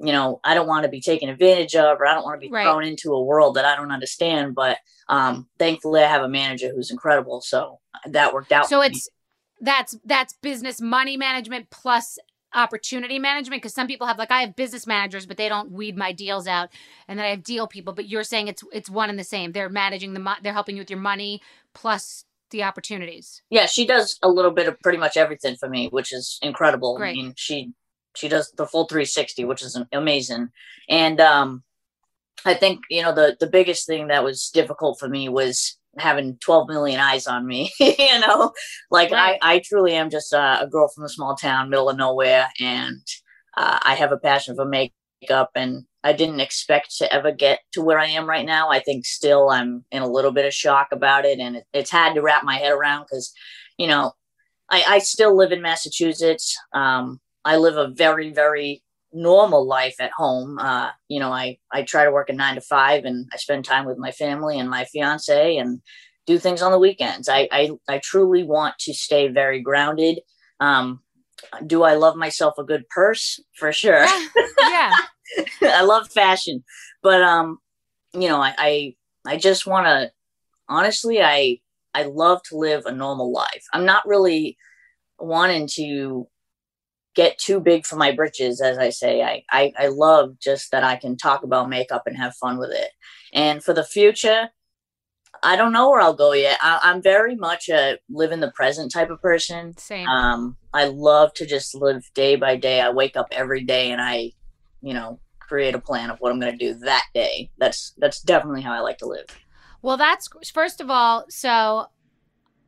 [0.00, 2.46] you know, I don't want to be taken advantage of, or I don't want to
[2.46, 2.64] be Right.
[2.64, 4.54] thrown into a world that I don't understand.
[4.54, 8.68] But um, thankfully, I have a manager who's incredible, so that worked out.
[8.68, 8.96] So for me.
[8.96, 9.08] it's
[9.60, 12.18] that's that's business money management plus
[12.54, 15.96] opportunity management because some people have like I have business managers but they don't weed
[15.96, 16.70] my deals out
[17.06, 19.52] and then I have deal people but you're saying it's it's one and the same
[19.52, 21.42] they're managing the mo- they're helping you with your money
[21.74, 25.88] plus the opportunities yeah, she does a little bit of pretty much everything for me,
[25.88, 26.96] which is incredible.
[26.96, 27.10] Great.
[27.10, 27.72] I mean, she
[28.14, 30.48] she does the full 360, which is amazing.
[30.88, 31.62] And um,
[32.44, 36.36] I think you know the the biggest thing that was difficult for me was having
[36.40, 37.72] 12 million eyes on me.
[37.80, 38.52] you know,
[38.90, 39.38] like Right.
[39.42, 42.48] I I truly am just uh, a girl from a small town, middle of nowhere,
[42.60, 43.02] and
[43.56, 45.84] uh, I have a passion for makeup and.
[46.04, 48.70] I didn't expect to ever get to where I am right now.
[48.70, 51.90] I think still I'm in a little bit of shock about it, and it, it's
[51.90, 53.32] had to wrap my head around because,
[53.78, 54.12] you know,
[54.70, 56.56] I, I still live in Massachusetts.
[56.72, 60.58] Um, I live a very, very normal life at home.
[60.58, 63.64] Uh, you know, I, I try to work a nine to five and I spend
[63.64, 65.80] time with my family and my fiance and
[66.26, 67.28] do things on the weekends.
[67.28, 70.20] I, I, I truly want to stay very grounded.
[70.60, 71.00] Um,
[71.66, 73.40] do I love myself a good purse?
[73.54, 74.04] For sure.
[74.60, 74.92] yeah
[75.62, 76.64] I love fashion,
[77.02, 77.58] but um,
[78.12, 78.94] you know, I I,
[79.26, 80.10] I just want to
[80.68, 81.60] honestly, I
[81.94, 83.64] I love to live a normal life.
[83.72, 84.56] I'm not really
[85.18, 86.28] wanting to
[87.18, 89.22] get too big for my britches, as I say.
[89.22, 92.70] I I, I love just that I can talk about makeup and have fun with
[92.70, 92.90] it.
[93.32, 94.50] And for the future,
[95.42, 96.58] I don't know where I'll go yet.
[96.62, 99.76] I, I'm very much a live in the present type of person.
[99.76, 102.80] same Um, I love to just live day by day.
[102.80, 104.30] I wake up every day and I,
[104.80, 107.50] you know, create a plan of what I'm going to do that day.
[107.58, 109.26] That's that's definitely how I like to live.
[109.82, 111.26] Well, that's first of all.
[111.28, 111.86] So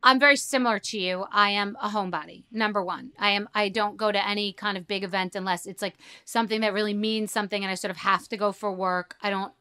[0.03, 1.27] I'm very similar to you.
[1.31, 2.45] I am a homebody.
[2.51, 3.49] Number one, I am.
[3.55, 6.95] I don't go to any kind of big event unless it's like something that really
[6.95, 9.17] means something, and I sort of have to go for work.
[9.23, 9.53] I don't.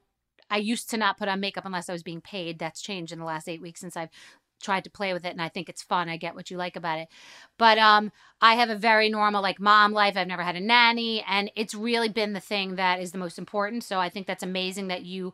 [0.50, 2.58] I used to not put on makeup unless I was being paid.
[2.58, 4.10] That's changed in the last eight weeks since I've
[4.62, 6.10] tried to play with it and I think it's fun.
[6.10, 7.08] I get what you like about it.
[7.58, 10.18] But um I have a very normal like mom life.
[10.18, 13.38] I've never had a nanny and it's really been the thing that is the most
[13.38, 13.84] important.
[13.84, 15.34] So I think that's amazing that you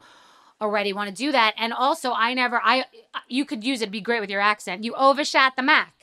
[0.62, 1.54] already want to do that.
[1.58, 2.86] And also I never I
[3.28, 4.84] you could use it be great with your accent.
[4.84, 5.94] You overshot the Mac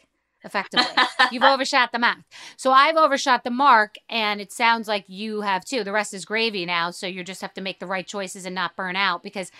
[0.44, 0.86] effectively.
[1.30, 2.18] You've overshot the Mac.
[2.56, 5.84] So I've overshot the mark and it sounds like you have too.
[5.84, 8.54] The rest is gravy now, so you just have to make the right choices and
[8.54, 9.50] not burn out because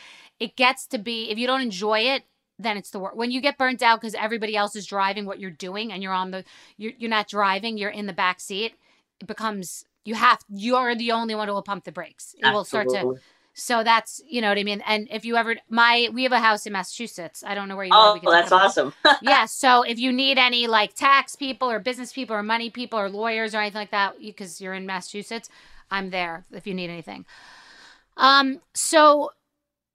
[0.40, 2.24] it gets to be if you don't enjoy it
[2.58, 3.16] then it's the worst.
[3.16, 6.12] When you get burnt out because everybody else is driving what you're doing and you're
[6.12, 6.44] on the
[6.76, 8.74] you're you're not driving, you're in the back seat,
[9.20, 12.34] it becomes you have you're the only one who will pump the brakes.
[12.38, 13.20] It will start to Absolutely.
[13.54, 14.82] So that's you know what I mean.
[14.86, 17.44] And if you ever my we have a house in Massachusetts.
[17.46, 18.18] I don't know where you are.
[18.24, 18.94] Oh, that's awesome.
[19.22, 19.44] yeah.
[19.44, 23.10] So if you need any like tax people or business people or money people or
[23.10, 25.48] lawyers or anything like that, because you're in Massachusetts,
[25.90, 27.26] I'm there if you need anything.
[28.16, 28.60] Um.
[28.74, 29.32] So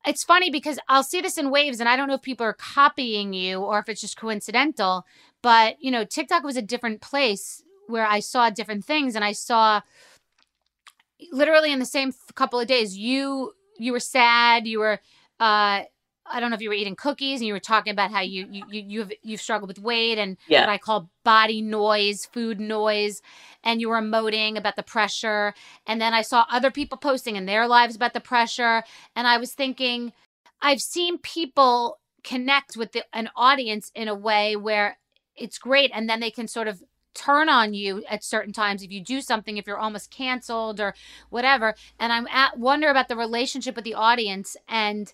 [0.06, 2.54] it's funny because I'll see this in waves, and I don't know if people are
[2.54, 5.06] copying you or if it's just coincidental.
[5.42, 9.32] But you know, TikTok was a different place where I saw different things, and I
[9.32, 9.82] saw
[11.32, 15.00] literally in the same couple of days, you you were sad, you were.
[15.40, 15.84] uh
[16.30, 18.46] I don't know if you were eating cookies and you were talking about how you
[18.52, 20.62] you you you've you've struggled with weight and Yeah.
[20.62, 23.22] what I call body noise, food noise,
[23.64, 25.54] and you were emoting about the pressure.
[25.86, 28.84] And then I saw other people posting in their lives about the pressure,
[29.16, 30.12] and I was thinking,
[30.62, 34.98] I've seen people connect with the, an audience in a way where
[35.36, 36.84] it's great, and then they can sort of
[37.18, 40.94] turn on you at certain times if you do something if you're almost canceled or
[41.30, 41.76] whatever.
[42.00, 45.14] And i'm at wonder about the relationship with the audience and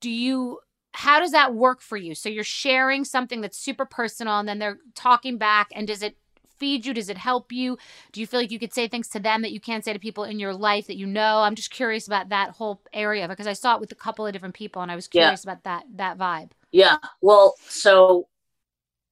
[0.00, 0.60] do you
[0.92, 2.14] how does that work for you?
[2.14, 6.16] So you're sharing something that's super personal and then they're talking back and does it
[6.60, 6.94] feed you?
[6.94, 7.78] Does it help you?
[8.12, 9.98] Do you feel like you could say things to them that you can't say to
[9.98, 11.38] people in your life that you know?
[11.40, 14.32] I'm just curious about that whole area because i saw it with a couple of
[14.32, 15.22] different people and i was Yeah.
[15.22, 16.52] curious about that that vibe.
[16.70, 16.98] Yeah.
[17.20, 18.28] Well, so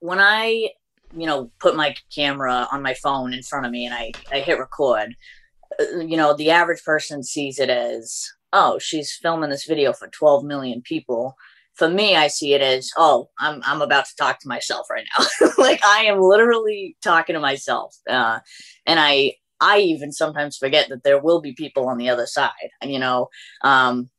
[0.00, 0.70] when I,
[1.16, 4.40] you know, put my camera on my phone in front of me and I, I
[4.40, 5.14] hit record,
[5.80, 10.08] uh, you know, the average person sees it as, oh, she's filming this video for
[10.08, 11.36] 12 million people.
[11.74, 15.06] For me, I see it as, oh, I'm, I'm about to talk to myself right
[15.18, 15.48] now.
[15.58, 17.96] like I am literally talking to myself.
[18.08, 18.40] Uh,
[18.86, 22.50] and I, I even sometimes forget that there will be people on the other side,
[22.82, 23.28] you know,
[23.62, 24.10] um,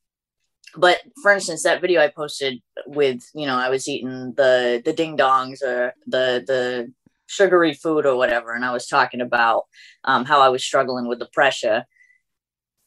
[0.75, 4.93] but for instance that video i posted with you know i was eating the the
[4.93, 6.91] ding dongs or the the
[7.27, 9.63] sugary food or whatever and i was talking about
[10.03, 11.85] um, how i was struggling with the pressure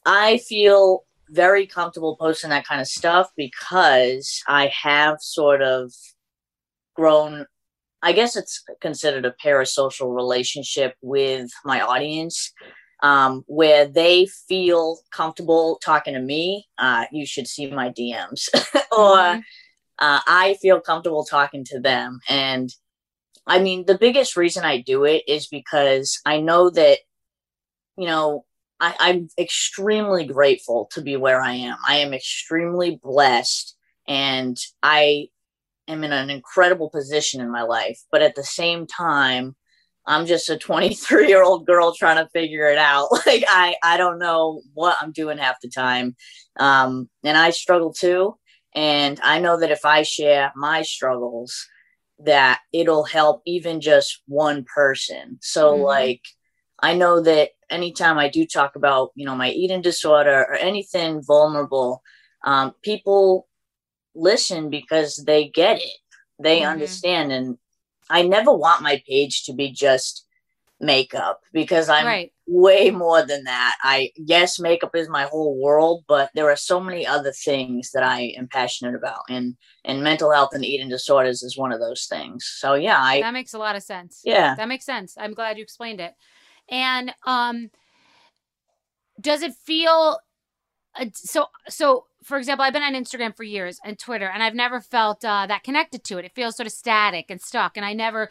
[0.05, 5.93] i feel very comfortable posting that kind of stuff because i have sort of
[6.95, 7.47] grown
[8.03, 12.53] i guess it's considered a parasocial relationship with my audience
[13.03, 18.49] um, where they feel comfortable talking to me, uh, you should see my DMs.
[18.93, 19.41] or mm-hmm.
[19.99, 22.21] uh, I feel comfortable talking to them.
[22.29, 22.71] And
[23.47, 26.99] I mean, the biggest reason I do it is because I know that,
[27.97, 28.45] you know,
[28.81, 31.77] I, I'm extremely grateful to be where I am.
[31.87, 33.77] I am extremely blessed
[34.09, 35.29] and I
[35.89, 38.01] am in an incredible position in my life.
[38.11, 39.55] But at the same time,
[40.07, 43.09] I'm just a 23 year old girl trying to figure it out.
[43.27, 46.15] Like I, I don't know what I'm doing half the time.
[46.59, 48.37] Um, and I struggle too.
[48.75, 51.67] And I know that if I share my struggles,
[52.21, 55.39] that it'll help even just one person.
[55.41, 55.83] So mm-hmm.
[55.83, 56.23] like,
[56.81, 61.23] I know that anytime I do talk about, you know, my eating disorder or anything
[61.23, 62.03] vulnerable,
[62.45, 63.49] um, people
[64.15, 65.99] listen because they get it.
[66.39, 66.71] They mm-hmm.
[66.71, 67.33] understand.
[67.33, 67.59] And
[68.11, 70.27] I never want my page to be just
[70.81, 72.33] makeup because I'm right.
[72.47, 73.77] way more than that.
[73.83, 78.03] I yes, makeup is my whole world, but there are so many other things that
[78.03, 82.07] I am passionate about, and and mental health and eating disorders is one of those
[82.07, 82.45] things.
[82.59, 84.21] So yeah, I that makes a lot of sense.
[84.25, 85.15] Yeah, that makes sense.
[85.19, 86.15] I'm glad you explained it.
[86.69, 87.71] And um,
[89.21, 90.19] does it feel
[90.99, 91.47] uh, so?
[91.69, 95.25] So for example, I've been on Instagram for years and Twitter, and I've never felt
[95.25, 96.25] uh, that connected to it.
[96.25, 98.31] It feels sort of static and stuck, and I never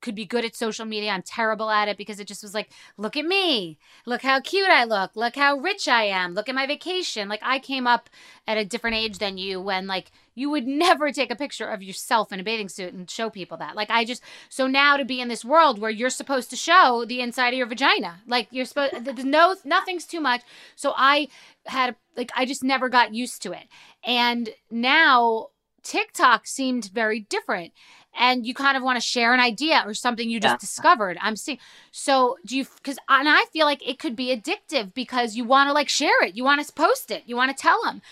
[0.00, 1.10] could be good at social media.
[1.10, 3.78] I'm terrible at it because it just was like, look at me.
[4.06, 5.16] Look how cute I look.
[5.16, 6.34] Look how rich I am.
[6.34, 7.28] Look at my vacation.
[7.28, 8.08] Like I came up
[8.46, 11.82] at a different age than you when like you would never take a picture of
[11.82, 13.76] yourself in a bathing suit and show people that.
[13.76, 17.04] Like I just so now to be in this world where you're supposed to show
[17.06, 18.20] the inside of your vagina.
[18.26, 20.42] Like you're supposed no nothing's too much.
[20.76, 21.28] So I
[21.66, 23.66] had like I just never got used to it.
[24.04, 25.48] And now
[25.82, 27.72] TikTok seemed very different
[28.16, 30.58] and you kind of want to share an idea or something you just yeah.
[30.58, 31.18] discovered.
[31.20, 31.58] I'm seeing.
[31.92, 32.66] So do you?
[32.76, 36.22] Because and I feel like it could be addictive because you want to like share
[36.24, 38.02] it, you want to post it, you want to tell them,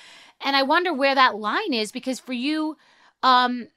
[0.40, 2.76] and I wonder where that line is because for you,
[3.22, 3.68] um,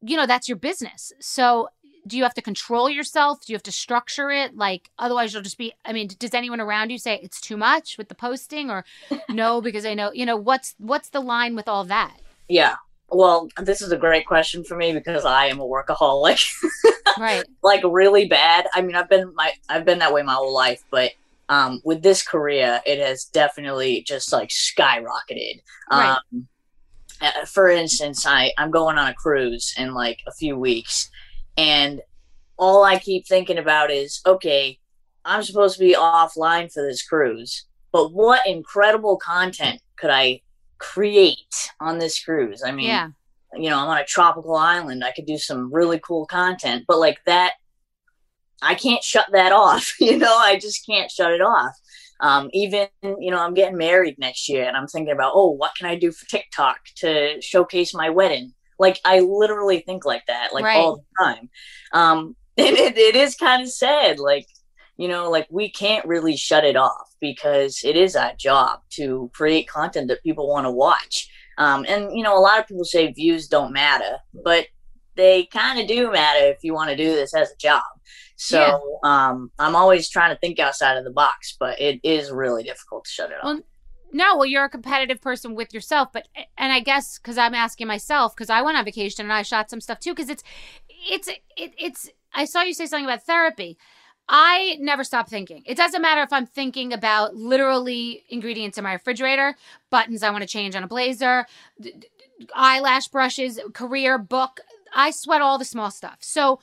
[0.00, 1.12] you know that's your business.
[1.20, 1.68] So
[2.06, 3.44] do you have to control yourself?
[3.44, 4.56] Do you have to structure it?
[4.56, 7.96] Like otherwise you'll just be I mean, does anyone around you say it's too much
[7.96, 8.84] with the posting or
[9.28, 12.16] no because I know, you know, what's what's the line with all that?
[12.48, 12.76] Yeah.
[13.12, 16.42] Well, this is a great question for me because I am a workaholic.
[17.18, 17.44] right.
[17.62, 18.66] Like really bad.
[18.72, 21.12] I mean, I've been my I've been that way my whole life, but
[21.48, 25.60] um, with this career, it has definitely just like skyrocketed.
[25.90, 26.16] Right.
[26.32, 26.48] Um,
[27.20, 31.10] uh, for instance, I I'm going on a cruise in like a few weeks,
[31.58, 32.00] and
[32.56, 34.78] all I keep thinking about is, okay,
[35.24, 40.40] I'm supposed to be offline for this cruise, but what incredible content could I
[40.82, 42.62] create on this cruise.
[42.64, 43.08] I mean, yeah.
[43.54, 45.04] you know, I'm on a tropical island.
[45.04, 47.54] I could do some really cool content, but like that,
[48.60, 49.94] I can't shut that off.
[50.00, 51.74] You know, I just can't shut it off.
[52.20, 55.74] Um, even, you know, I'm getting married next year and I'm thinking about, oh, what
[55.76, 58.54] can I do for TikTok to showcase my wedding?
[58.78, 60.76] Like, I literally think like that, like right.
[60.76, 61.50] all the time.
[61.92, 64.18] Um, and it, it is kind of sad.
[64.18, 64.46] Like,
[65.02, 69.28] you know, like we can't really shut it off because it is our job to
[69.34, 71.28] create content that people want to watch.
[71.58, 74.68] Um, and you know, a lot of people say views don't matter, but
[75.16, 77.82] they kind of do matter if you want to do this as a job.
[78.36, 78.60] So
[79.02, 79.28] yeah.
[79.28, 83.04] um, I'm always trying to think outside of the box, but it is really difficult
[83.06, 83.62] to shut it well, off.
[84.12, 87.88] No, well, you're a competitive person with yourself, but and I guess because I'm asking
[87.88, 90.44] myself because I went on vacation and I shot some stuff too because it's
[91.10, 93.78] it's it, it's I saw you say something about therapy.
[94.28, 95.62] I never stop thinking.
[95.66, 99.56] It doesn't matter if I'm thinking about literally ingredients in my refrigerator,
[99.90, 101.46] buttons I want to change on a blazer,
[101.80, 102.08] d- d-
[102.54, 104.60] eyelash brushes, career, book.
[104.94, 106.18] I sweat all the small stuff.
[106.20, 106.60] So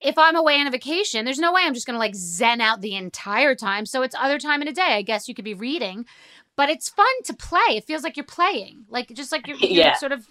[0.00, 2.60] if I'm away on a vacation, there's no way I'm just going to like zen
[2.60, 3.84] out the entire time.
[3.84, 4.82] So it's other time in a day.
[4.82, 6.06] I guess you could be reading,
[6.56, 7.76] but it's fun to play.
[7.76, 9.94] It feels like you're playing, like just like you're, you're yeah.
[9.94, 10.26] sort of,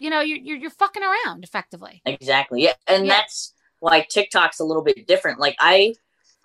[0.00, 2.02] you know, you're, you're, you're fucking around effectively.
[2.04, 2.64] Exactly.
[2.64, 2.74] Yeah.
[2.88, 3.12] And yeah.
[3.12, 5.38] that's like TikTok's a little bit different.
[5.38, 5.94] Like I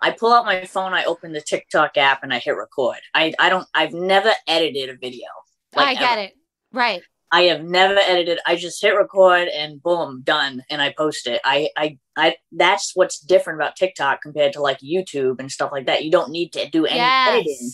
[0.00, 2.98] I pull out my phone, I open the TikTok app and I hit record.
[3.14, 5.28] I I don't I've never edited a video.
[5.74, 6.20] Like I get ever.
[6.22, 6.32] it.
[6.72, 7.02] Right.
[7.30, 8.38] I have never edited.
[8.46, 11.40] I just hit record and boom, done, and I post it.
[11.44, 12.36] I, I, I.
[12.52, 16.04] That's what's different about TikTok compared to like YouTube and stuff like that.
[16.04, 17.34] You don't need to do any yes.
[17.34, 17.70] editing,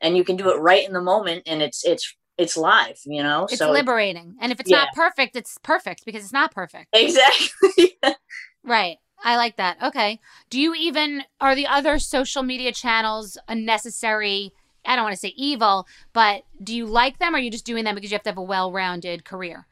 [0.00, 2.98] and you can do it right in the moment, and it's it's it's live.
[3.04, 4.36] You know, it's so liberating.
[4.40, 4.78] and if it's yeah.
[4.78, 6.88] not perfect, it's perfect because it's not perfect.
[6.92, 7.98] Exactly.
[8.64, 8.98] right.
[9.26, 9.82] I like that.
[9.82, 10.20] Okay.
[10.50, 14.52] Do you even are the other social media channels a necessary
[14.84, 17.66] I don't want to say evil, but do you like them or are you just
[17.66, 19.66] doing them because you have to have a well-rounded career?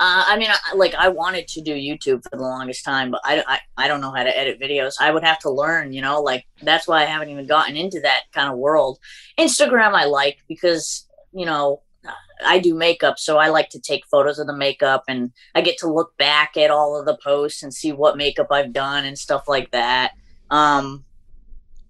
[0.00, 3.22] Uh, I mean, I, like I wanted to do YouTube for the longest time, but
[3.24, 4.96] I, I, I don't know how to edit videos.
[5.00, 8.00] I would have to learn, you know, like that's why I haven't even gotten into
[8.00, 8.98] that kind of world.
[9.38, 11.80] Instagram I like because, you know,
[12.44, 15.78] I do makeup, so I like to take photos of the makeup and I get
[15.78, 19.18] to look back at all of the posts and see what makeup I've done and
[19.18, 20.12] stuff like that.
[20.50, 21.04] Um,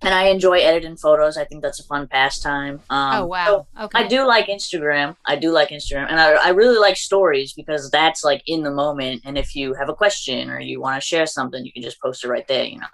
[0.00, 1.36] and I enjoy editing photos.
[1.36, 2.80] I think that's a fun pastime.
[2.88, 3.66] Um, oh wow!
[3.76, 4.04] so Okay.
[4.04, 5.16] I do like Instagram.
[5.26, 8.70] I do like Instagram, and I, I really like stories because that's like in the
[8.70, 9.22] moment.
[9.24, 12.00] And if you have a question or you want to share something, you can just
[12.00, 12.64] post it right there.
[12.64, 12.86] You know.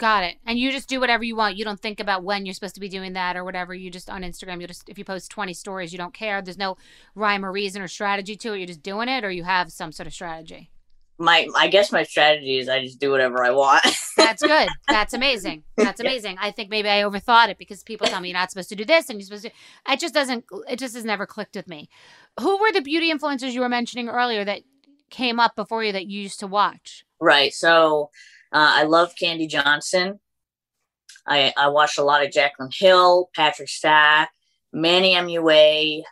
[0.00, 0.38] Got it.
[0.46, 1.58] And you just do whatever you want.
[1.58, 3.74] You don't think about when you're supposed to be doing that or whatever.
[3.74, 6.40] You just on Instagram, you just if you post 20 stories, you don't care.
[6.40, 6.78] There's no
[7.14, 8.58] rhyme or reason or strategy to it.
[8.58, 10.70] You're just doing it, or you have some sort of strategy.
[11.18, 13.84] My I guess my strategy is I just do whatever I want.
[14.16, 14.70] That's good.
[14.88, 15.64] That's amazing.
[15.76, 16.38] That's amazing.
[16.40, 18.86] I think maybe I overthought it because people tell me you're not supposed to do
[18.86, 19.50] this and you're supposed to.
[19.92, 20.46] It just doesn't.
[20.66, 21.90] It just has never clicked with me.
[22.40, 24.62] Who were the beauty influencers you were mentioning earlier that
[25.10, 27.04] came up before you that you used to watch?
[27.20, 27.52] Right.
[27.52, 28.08] So
[28.52, 30.20] uh, I love Candy Johnson.
[31.26, 34.28] I I watched a lot of Jaclyn Hill, Patrick Starr,
[34.72, 36.02] Manny MUA,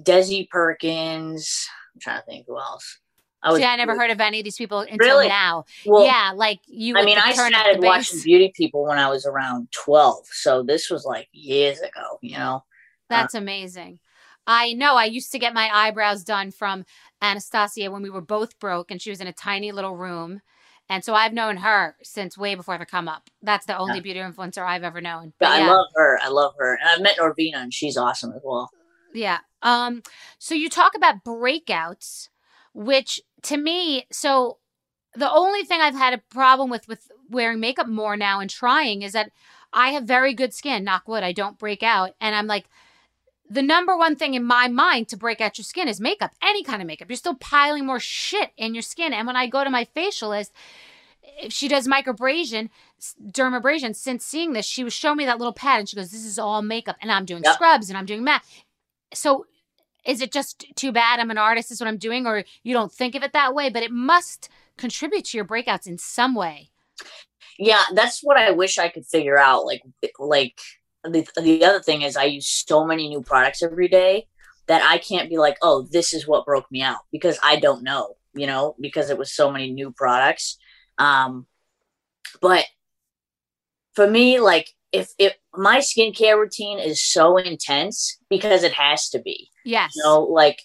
[0.00, 1.68] Desi Perkins.
[1.94, 2.98] I'm trying to think who else.
[3.42, 5.28] I See, I never heard of any of these people until Really?
[5.28, 5.64] now.
[5.84, 6.96] Well, yeah, like you.
[6.96, 10.26] I mean, I started watching beauty people when I was around 12.
[10.30, 12.62] So this was like years ago, you know?
[13.08, 13.98] That's amazing.
[14.46, 14.94] I know.
[14.94, 16.84] I used to get my eyebrows done from
[17.20, 20.40] Anastasia when we were both broke, and she was in a tiny little room.
[20.92, 23.30] And so I've known her since way before the come up.
[23.40, 24.02] That's the only Yeah.
[24.02, 25.32] beauty influencer I've ever known.
[25.40, 26.18] But But I love her.
[26.22, 26.74] I love her.
[26.74, 28.70] And I've met Norvina and she's awesome as well.
[29.14, 29.38] yeah.
[29.62, 30.02] Um.
[30.38, 32.28] So you talk about breakouts,
[32.74, 34.58] which to me, so
[35.14, 39.00] the only thing I've had a problem with with wearing makeup more now and trying
[39.00, 39.30] is that
[39.72, 40.84] I have very good skin.
[40.84, 42.66] Knock wood, I don't break out, and I'm like.
[43.52, 46.64] The number one thing in my mind to break out your skin is makeup, any
[46.64, 47.10] kind of makeup.
[47.10, 49.12] You're still piling more shit in your skin.
[49.12, 50.52] And when I go to my facialist,
[51.22, 52.70] if she does microabrasion,
[53.22, 56.24] dermabrasion, since seeing this, she was showing me that little pad and she goes, This
[56.24, 56.96] is all makeup.
[57.02, 57.54] And I'm doing Yep.
[57.54, 58.42] scrubs and I'm doing matte.
[59.12, 59.44] So
[60.06, 62.90] is it just too bad I'm an artist, is what I'm doing, or you don't
[62.90, 63.68] think of it that way?
[63.68, 64.48] But it must
[64.78, 66.70] contribute to your breakouts in some way.
[67.58, 69.66] Yeah, that's what I wish I could figure out.
[69.66, 69.82] Like,
[70.18, 70.58] like
[71.04, 74.26] the, the other thing is I use so many new products every day
[74.66, 77.82] that I can't be like, oh, this is what broke me out because I don't
[77.82, 80.56] know, you know, because it was so many new products.
[80.98, 81.46] Um,
[82.40, 82.64] but
[83.94, 89.20] for me, like if if my skincare routine is so intense because it has to
[89.20, 89.92] be, Yes.
[89.96, 90.60] you know, like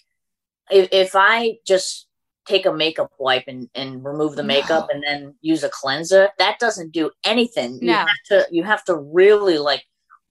[0.70, 2.06] if, if I just
[2.46, 4.94] take a makeup wipe and, and remove the makeup No.
[4.94, 7.78] and then use a cleanser, that doesn't do anything.
[7.82, 9.82] You have to you have to really like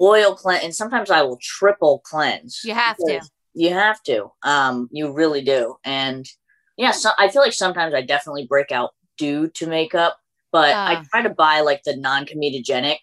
[0.01, 2.61] oil cleanse and sometimes I will triple cleanse.
[2.63, 3.21] You have to.
[3.53, 4.31] You have to.
[4.43, 5.75] Um you really do.
[5.83, 6.25] And
[6.77, 10.17] yeah, so I feel like sometimes I definitely break out due to makeup,
[10.51, 11.03] but I Ah.
[11.11, 12.99] try to buy like the non-comedogenic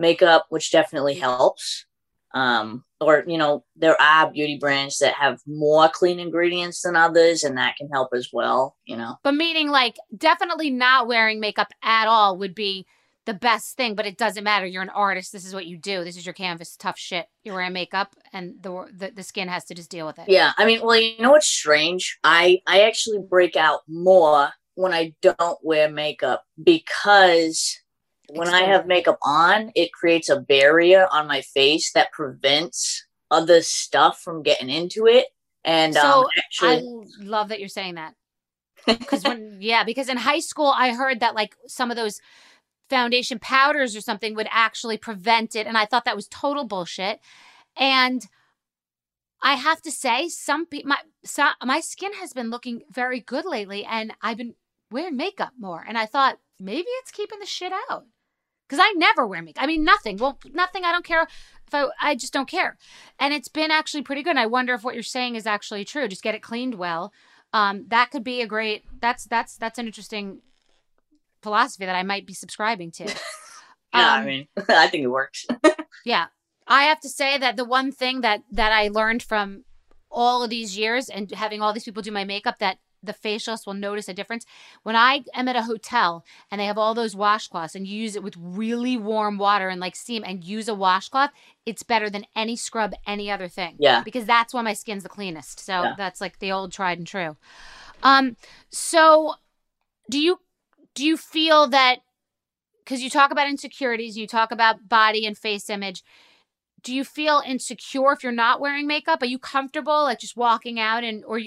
[0.00, 1.86] makeup, which definitely helps.
[2.34, 7.44] Um, or you know, there are beauty brands that have more clean ingredients than others,
[7.44, 8.76] and that can help as well.
[8.86, 12.86] You know, But meaning like definitely not wearing makeup at all would be
[13.24, 14.66] the best thing, but it doesn't matter.
[14.66, 15.32] You're an artist.
[15.32, 16.02] This is what you do.
[16.04, 16.76] This is your canvas.
[16.76, 17.26] Tough shit.
[17.44, 20.28] You're wearing makeup and the the, the skin has to just deal with it.
[20.28, 20.52] yeah.
[20.56, 22.18] I mean, well, you know what's strange?
[22.24, 27.80] I I actually break out more when I don't wear makeup because
[28.28, 33.62] when I have makeup on, it creates a barrier on my face that prevents other
[33.62, 35.26] stuff from getting into it.
[35.64, 38.14] And um, So, actually, I love that you're saying that.
[38.84, 42.20] Because when yeah, because in high school I heard that like some of those
[42.92, 47.20] foundation powders or something would actually prevent it, and I thought that was total bullshit.
[47.74, 48.26] And
[49.42, 53.46] I have to say, some pe- my so, my skin has been looking very good
[53.46, 54.56] lately, and I've been
[54.90, 55.82] wearing makeup more.
[55.88, 58.04] And I thought maybe it's keeping the shit out
[58.68, 59.64] because I never wear makeup.
[59.64, 60.18] I mean, nothing.
[60.18, 60.84] Well, nothing.
[60.84, 61.22] I don't care
[61.66, 61.86] if I.
[61.98, 62.76] I just don't care,
[63.18, 64.32] and it's been actually pretty good.
[64.32, 66.08] And I wonder if what you're saying is actually true.
[66.08, 67.10] Just get it cleaned well.
[67.54, 68.84] Um, that could be a great.
[69.00, 70.42] That's that's that's an interesting
[71.42, 73.04] philosophy that I might be subscribing to.
[73.94, 75.46] yeah, I Um, mean, I think it works.
[76.04, 76.26] yeah.
[76.66, 79.64] I have to say that the one thing that that I learned from
[80.10, 83.66] all of these years and having all these people do my makeup that the facialist
[83.66, 84.46] will notice a difference
[84.84, 88.14] when I am at a hotel and they have all those washcloths and you use
[88.14, 91.30] it with really warm water and like steam and use a washcloth,
[91.66, 93.74] it's better than any scrub, any other thing.
[93.80, 94.02] Yeah.
[94.04, 95.58] Because that's when my skin's the cleanest.
[95.58, 95.94] So Yeah.
[95.96, 97.36] that's like the old tried and true.
[98.04, 98.36] Um,
[98.70, 99.34] so
[100.08, 100.38] do you
[100.94, 102.00] do you feel that
[102.84, 106.02] because you talk about insecurities, you talk about body and face image.
[106.82, 109.22] Do you feel insecure if you're not wearing makeup?
[109.22, 111.40] Are you comfortable like just walking out and or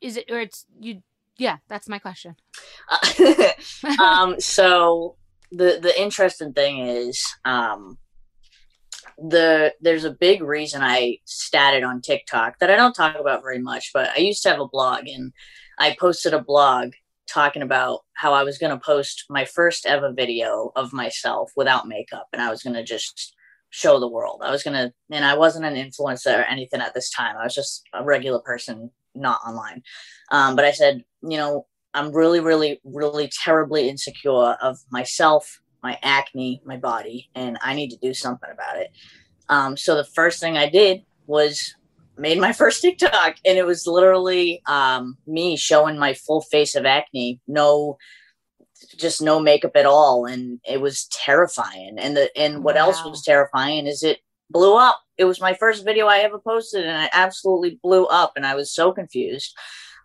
[0.00, 1.02] is it or it's you?
[1.38, 2.36] Yeah, that's my question.
[4.00, 5.16] um, so
[5.50, 7.96] the the interesting thing is, um,
[9.16, 13.60] the there's a big reason I started on TikTok that I don't talk about very
[13.60, 15.32] much, but I used to have a blog and
[15.78, 16.92] I posted a blog
[17.32, 21.88] talking about how I was going to post my first ever video of myself without
[21.88, 23.34] makeup and I was going to just
[23.70, 24.42] show the world.
[24.44, 27.36] I was going to and I wasn't an influencer or anything at this time.
[27.36, 29.82] I was just a regular person not online.
[30.30, 35.98] Um, but I said, you know, I'm really really really terribly insecure of myself my
[36.02, 38.90] acne, my body, and I need to do something about it.
[39.48, 41.74] Um, so the first thing I did was
[42.20, 46.86] made my first TikTok, and it was literally um, me showing my full face of
[46.86, 47.98] acne, no,
[48.96, 51.96] just no makeup at all, and it was terrifying.
[51.98, 52.82] And the and what wow.
[52.82, 54.18] else was terrifying is it
[54.50, 55.00] blew up.
[55.16, 58.54] It was my first video I ever posted, and it absolutely blew up, and I
[58.54, 59.56] was so confused.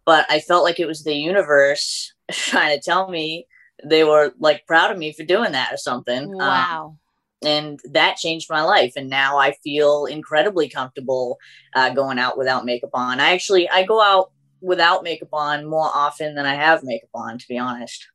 [0.06, 3.48] But I felt like it was the universe trying to tell me
[3.84, 6.24] they were like proud of me for doing that or something.
[6.24, 6.86] Um, wow.
[6.86, 7.00] Um,
[7.44, 11.38] and that changed my life and now i feel incredibly comfortable
[11.76, 13.20] uh, going out without makeup on.
[13.20, 14.32] I actually i go out
[14.62, 18.08] without makeup on more often than i have makeup on to be honest.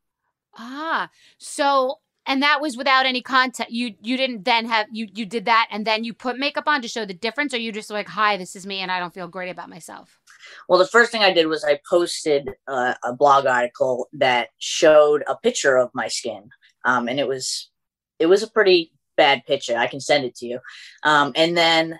[0.56, 1.08] Ah
[1.38, 1.96] so
[2.26, 5.68] and that was without any content you you didn't then have you you did that
[5.70, 8.36] and then you put makeup on to show the difference or you just like hi
[8.36, 10.20] this is me and i don't feel great about myself
[10.68, 15.22] well, the first thing I did was I posted uh, a blog article that showed
[15.26, 16.50] a picture of my skin,
[16.84, 17.70] um, and it was
[18.18, 18.92] it was a pretty
[19.24, 19.76] bad picture.
[19.76, 20.58] I can send it to you.
[21.02, 21.98] Um, and then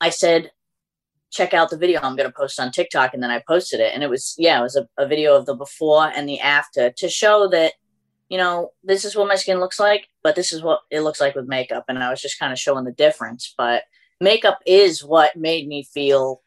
[0.00, 0.50] I said,
[1.30, 3.92] check out the video I'm going to post on TikTok, and then I posted it,
[3.94, 6.90] and it was yeah, it was a, a video of the before and the after
[6.90, 7.72] to show that
[8.30, 11.20] you know, this is what my skin looks like, but this is what it looks
[11.20, 11.84] like with makeup.
[11.88, 13.52] And I was just kind of showing the difference.
[13.58, 13.82] But
[14.20, 16.40] makeup is what made me feel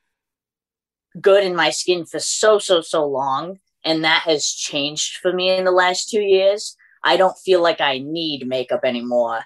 [1.20, 5.50] good in my skin for so so so long and that has changed for me
[5.56, 9.42] in the last 2 years i don't feel like i need makeup anymore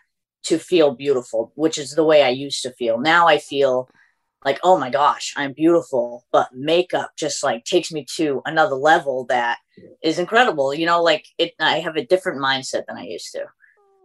[0.48, 2.98] to feel beautiful which is the way i used to feel.
[3.00, 3.90] Now i feel
[4.46, 9.26] like oh my gosh i'm beautiful but makeup just like takes me to another level
[9.26, 9.58] that
[10.04, 13.44] is incredible you know like it i have a different mindset than i used to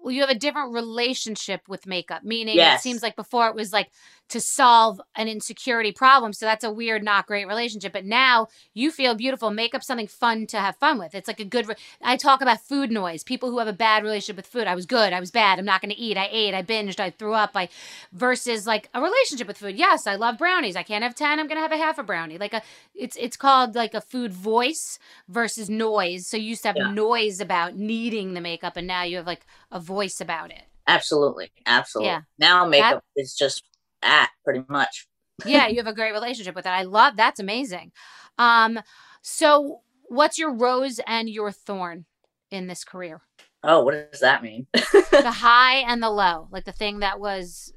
[0.06, 2.80] you have a different relationship with makeup meaning yes.
[2.80, 3.90] it seems like before it was like
[4.32, 6.32] to solve an insecurity problem.
[6.32, 7.92] So that's a weird, not great relationship.
[7.92, 9.50] But now you feel beautiful.
[9.50, 11.14] Make up something fun to have fun with.
[11.14, 11.68] It's like a good.
[11.68, 13.22] Re- I talk about food noise.
[13.22, 14.66] People who have a bad relationship with food.
[14.66, 15.12] I was good.
[15.12, 15.58] I was bad.
[15.58, 16.16] I'm not going to eat.
[16.16, 16.54] I ate.
[16.54, 16.98] I binged.
[16.98, 17.50] I threw up.
[17.54, 17.68] I
[18.10, 19.76] versus like a relationship with food.
[19.76, 20.76] Yes, I love brownies.
[20.76, 21.38] I can't have ten.
[21.38, 22.38] I'm going to have a half a brownie.
[22.38, 22.62] Like a.
[22.94, 24.98] It's it's called like a food voice
[25.28, 26.26] versus noise.
[26.26, 26.90] So you used to have yeah.
[26.90, 30.62] noise about needing the makeup, and now you have like a voice about it.
[30.86, 32.08] Absolutely, absolutely.
[32.10, 32.22] Yeah.
[32.38, 33.64] Now makeup that, is just
[34.02, 35.08] at pretty much.
[35.46, 36.70] yeah, you have a great relationship with it.
[36.70, 37.92] I love that's amazing.
[38.38, 38.80] Um,
[39.22, 42.06] so what's your rose and your thorn
[42.50, 43.22] in this career?
[43.64, 44.66] Oh, what does that mean?
[44.72, 47.72] the high and the low, like the thing that was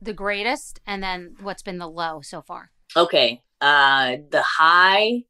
[0.00, 2.70] the greatest, and then what's been the low so far.
[2.96, 5.24] Okay, uh, the high,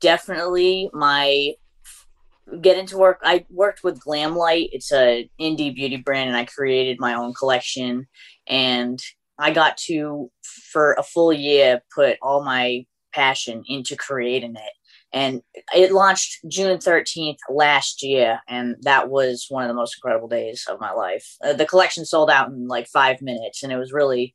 [0.00, 1.52] definitely my
[2.60, 3.20] get into work.
[3.22, 4.70] I worked with Glamlite.
[4.72, 8.06] It's a indie beauty brand, and I created my own collection.
[8.46, 9.00] And
[9.38, 10.30] I got to,
[10.72, 14.72] for a full year, put all my passion into creating it.
[15.12, 15.42] And
[15.74, 18.40] it launched June 13th last year.
[18.48, 21.36] And that was one of the most incredible days of my life.
[21.42, 23.62] Uh, the collection sold out in like five minutes.
[23.62, 24.34] And it was really,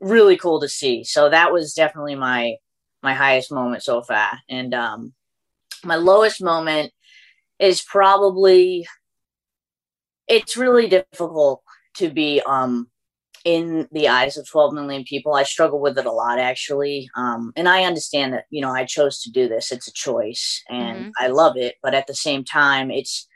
[0.00, 1.04] really cool to see.
[1.04, 2.56] So that was definitely my,
[3.02, 4.38] my highest moment so far.
[4.48, 5.14] And um,
[5.84, 6.92] my lowest moment
[7.58, 8.86] is probably,
[10.26, 11.62] it's really difficult
[11.96, 12.88] to be um,
[13.44, 15.34] in the eyes of 12 million people.
[15.34, 17.08] I struggle with it a lot, actually.
[17.16, 19.72] Um, and I understand that, you know, I chose to do this.
[19.72, 21.10] It's a choice and mm-hmm.
[21.18, 21.76] I love it.
[21.82, 23.26] But at the same time, it's,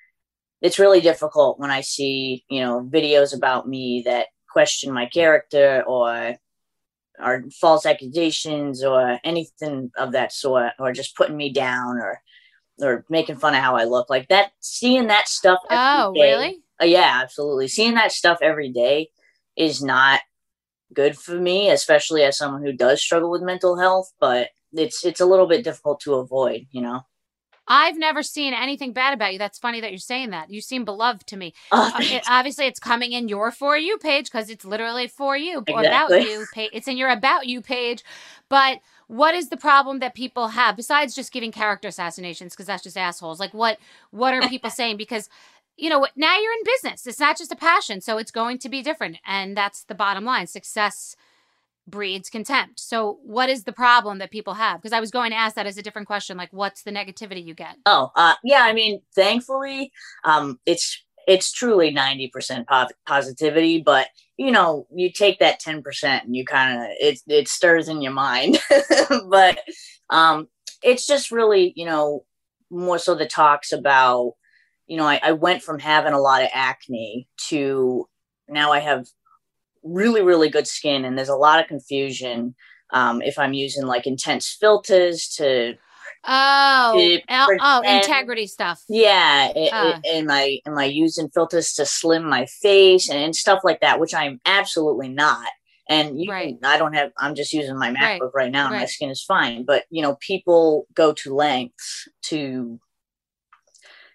[0.61, 5.83] it's really difficult when I see, you know, videos about me that question my character
[5.87, 6.37] or
[7.19, 12.21] are false accusations or anything of that sort, or just putting me down or,
[12.81, 14.53] or making fun of how I look like that.
[14.61, 15.59] Seeing that stuff.
[15.71, 16.59] Oh, day, really?
[16.81, 17.69] Uh, yeah, absolutely.
[17.69, 19.11] Seeing that stuff every day
[19.57, 20.21] is not
[20.93, 24.13] good for me, especially as someone who does struggle with mental health.
[24.21, 27.03] But it's it's a little bit difficult to avoid, you know.
[27.69, 29.39] I've never seen anything bad about you.
[29.39, 30.51] That's funny that you're saying that.
[30.51, 31.55] You seem beloved to me.
[31.71, 35.63] Oh, it, obviously, it's coming in your for you page because it's literally for you
[35.67, 35.87] exactly.
[35.87, 36.47] about you.
[36.53, 36.71] Page.
[36.73, 38.03] It's in your about you page.
[38.49, 38.81] But
[39.13, 42.55] what is the problem that people have besides just giving character assassinations?
[42.55, 43.39] Because that's just assholes.
[43.39, 43.79] Like what?
[44.11, 44.97] What are people saying?
[44.97, 45.29] Because
[45.77, 47.07] you know, now you're in business.
[47.07, 50.25] It's not just a passion, so it's going to be different, and that's the bottom
[50.25, 50.47] line.
[50.47, 51.15] Success
[51.87, 52.81] breeds contempt.
[52.81, 54.81] So, what is the problem that people have?
[54.81, 56.39] Because I was going to ask that as a different question.
[56.39, 57.77] Like, what's the negativity you get?
[57.85, 58.63] Oh, uh, yeah.
[58.63, 59.93] I mean, thankfully,
[60.25, 62.67] um, it's it's truly 90%
[63.07, 67.89] positivity but you know you take that 10% and you kind of it, it stirs
[67.89, 68.59] in your mind.
[69.29, 69.59] But
[70.11, 70.49] um
[70.83, 72.25] it's just really you know
[72.71, 74.35] more so the talks about
[74.87, 78.09] you know I, I went from having a lot of acne to
[78.49, 79.07] now i have
[79.83, 82.55] really really good skin and there's a lot of confusion
[82.93, 85.75] um, if i'm using like intense filters to
[86.25, 87.19] Oh,
[87.61, 88.83] oh, integrity stuff.
[88.89, 90.01] Yeah, it, uh.
[90.05, 93.81] it, am I am I using filters to slim my face and, and stuff like
[93.81, 95.49] that, which I'm absolutely not.
[95.89, 96.57] And you, right.
[96.63, 97.11] I don't have.
[97.19, 98.81] I'm just using my MacBook right, right now, and right.
[98.81, 99.65] my skin is fine.
[99.65, 102.79] But you know, people go to lengths to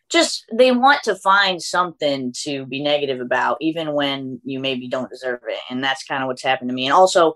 [0.09, 5.09] just they want to find something to be negative about, even when you maybe don't
[5.09, 5.59] deserve it.
[5.69, 6.85] And that's kind of what's happened to me.
[6.85, 7.35] And also,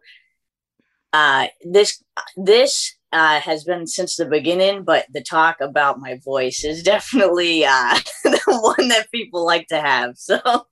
[1.11, 2.01] uh, this
[2.38, 7.66] this uh, has been since the beginning, but the talk about my voice is definitely
[7.66, 8.41] uh, the
[8.78, 10.18] one that people like to have.
[10.18, 10.68] So,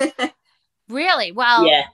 [0.88, 1.84] really, well, yeah.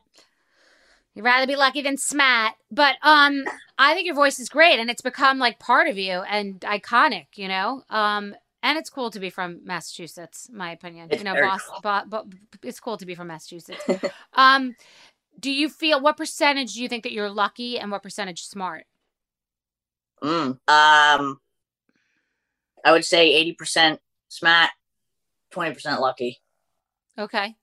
[1.15, 3.45] You'd rather be lucky than smart, but um,
[3.77, 7.27] I think your voice is great, and it's become like part of you and iconic.
[7.35, 10.49] You know, um, and it's cool to be from Massachusetts.
[10.51, 12.03] My opinion, it's you know, Boston, cool.
[12.09, 12.25] but
[12.63, 13.85] it's cool to be from Massachusetts.
[14.33, 14.75] um,
[15.39, 18.87] do you feel what percentage do you think that you're lucky, and what percentage smart?
[20.23, 21.41] Mm, um,
[22.85, 24.71] I would say eighty percent smart,
[25.51, 26.41] twenty percent lucky.
[27.19, 27.57] Okay,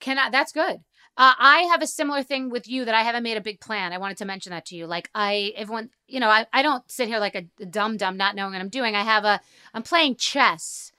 [0.00, 0.30] can I?
[0.30, 0.80] That's good.
[1.16, 3.92] Uh, I have a similar thing with you that I haven't made a big plan.
[3.92, 4.86] I wanted to mention that to you.
[4.88, 8.16] Like I, everyone, you know, I, I don't sit here like a, a dumb dumb
[8.16, 8.96] not knowing what I'm doing.
[8.96, 9.40] I have a,
[9.72, 10.90] I'm playing chess,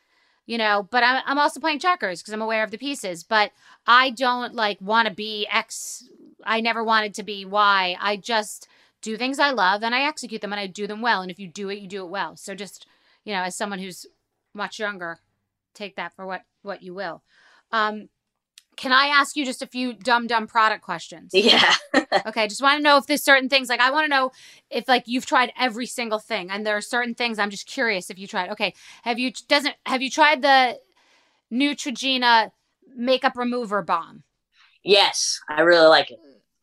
[0.46, 3.26] you know, but I'm, I'm also playing checkers because I'm aware of the pieces.
[3.26, 3.52] But
[3.86, 6.08] I don't like want to be X.
[6.46, 7.98] I never wanted to be Y.
[8.00, 8.70] I just
[9.06, 11.22] do things I love and I execute them and I do them well.
[11.22, 12.36] And if you do it, you do it well.
[12.36, 12.88] So just,
[13.24, 14.08] you know, as someone who's
[14.56, 15.20] much younger,
[15.76, 17.22] take that for what what you will.
[17.72, 18.10] Um,
[18.76, 21.32] can I ask you just a few dumb dumb product questions?
[21.36, 21.76] Yeah.
[22.26, 24.32] okay, I just want to know if there's certain things like I want to know
[24.72, 28.10] if like you've tried every single thing and there are certain things I'm just curious
[28.10, 28.50] if you tried.
[28.50, 30.80] Okay, have you doesn't have you tried the
[31.54, 32.52] Neutrogena
[32.96, 34.24] makeup remover bomb?
[34.84, 36.20] Yes, I really like it.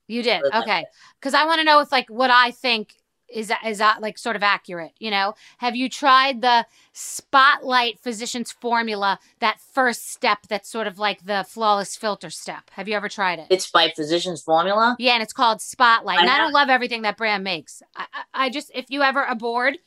[0.08, 0.42] You did.
[0.54, 0.84] Okay.
[1.20, 2.94] Cuz I want to know if like what I think
[3.32, 5.34] is that is that like sort of accurate, you know?
[5.58, 11.44] Have you tried the Spotlight Physicians Formula, that first step that's sort of like the
[11.48, 12.70] flawless filter step?
[12.72, 13.46] Have you ever tried it?
[13.50, 14.96] It's by Physicians Formula?
[14.98, 16.18] Yeah, and it's called Spotlight.
[16.18, 17.82] I and I don't love everything that brand makes.
[17.96, 19.78] I, I, I just if you ever are bored,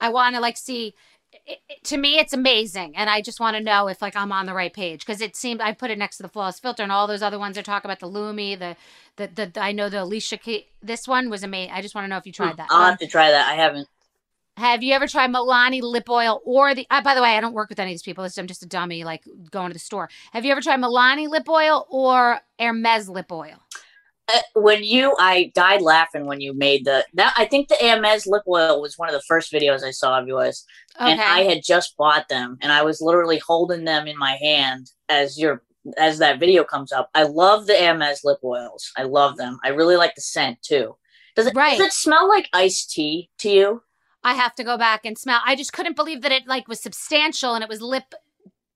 [0.00, 0.94] I want to like see
[1.46, 4.32] it, it, to me it's amazing and i just want to know if like i'm
[4.32, 6.82] on the right page because it seemed i put it next to the flawless filter
[6.82, 8.76] and all those other ones are talking about the lumi the
[9.16, 12.04] the, the, the i know the alicia Key, this one was amazing i just want
[12.04, 13.88] to know if you tried hmm, that i'll um, have to try that i haven't
[14.56, 16.86] have you ever tried Milani lip oil or the?
[16.88, 18.24] Uh, by the way, I don't work with any of these people.
[18.24, 20.08] I'm just a dummy, like going to the store.
[20.32, 23.63] Have you ever tried Milani lip oil or Hermes lip oil?
[24.32, 28.26] Uh, when you i died laughing when you made the that i think the Hermes
[28.26, 30.64] lip oil was one of the first videos i saw of yours
[30.98, 31.12] okay.
[31.12, 34.90] and i had just bought them and i was literally holding them in my hand
[35.10, 35.62] as your
[35.98, 39.68] as that video comes up i love the Hermes lip oils i love them i
[39.68, 40.96] really like the scent too
[41.36, 41.76] does it right.
[41.76, 43.82] does it smell like iced tea to you
[44.26, 45.40] I have to go back and smell.
[45.44, 48.14] I just couldn't believe that it like was substantial and it was lip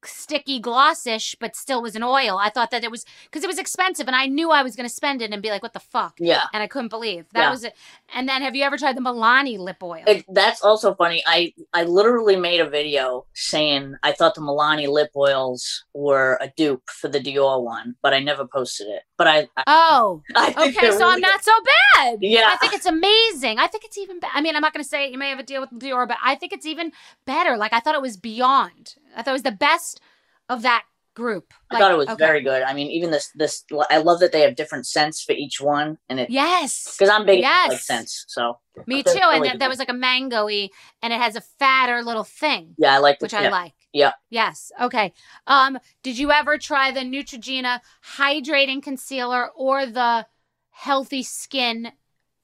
[0.09, 2.38] sticky glossish but still was an oil.
[2.38, 4.88] I thought that it was because it was expensive and i knew i was going
[4.88, 6.14] to spend it and be like what the fuck?
[6.18, 6.44] Yeah.
[6.52, 7.26] And i couldn't believe.
[7.32, 7.50] That yeah.
[7.50, 7.74] was it
[8.14, 10.04] and then have you ever tried the milani lip oil?
[10.06, 11.22] It, that's also funny.
[11.26, 16.48] I i literally made a video saying i thought the milani lip oils were a
[16.56, 20.55] dupe for the dior one but i never posted it but i, I oh I
[20.69, 21.53] okay so really i'm not so
[21.95, 24.83] bad yeah i think it's amazing i think it's even i mean i'm not going
[24.83, 26.93] to say you may have a deal with dior but i think it's even
[27.27, 30.01] better like i thought it was beyond I thought it was the best
[30.49, 31.53] of that group.
[31.71, 32.25] Like, I thought it was okay.
[32.25, 32.62] very good.
[32.62, 35.99] I mean, even this this I love that they have different scents for each one,
[36.09, 37.69] and it yes because I'm big yes.
[37.69, 38.25] like scents.
[38.29, 40.71] So me too, really and that, that, was like a mangoey,
[41.03, 42.75] and it has a fatter little thing.
[42.79, 43.43] Yeah, I like which yeah.
[43.43, 43.75] I like.
[43.93, 44.12] Yeah.
[44.30, 44.70] Yes.
[44.80, 45.12] Okay.
[45.47, 47.80] Um, did you ever try the Neutrogena
[48.16, 50.26] hydrating concealer or the
[50.70, 51.93] healthy skin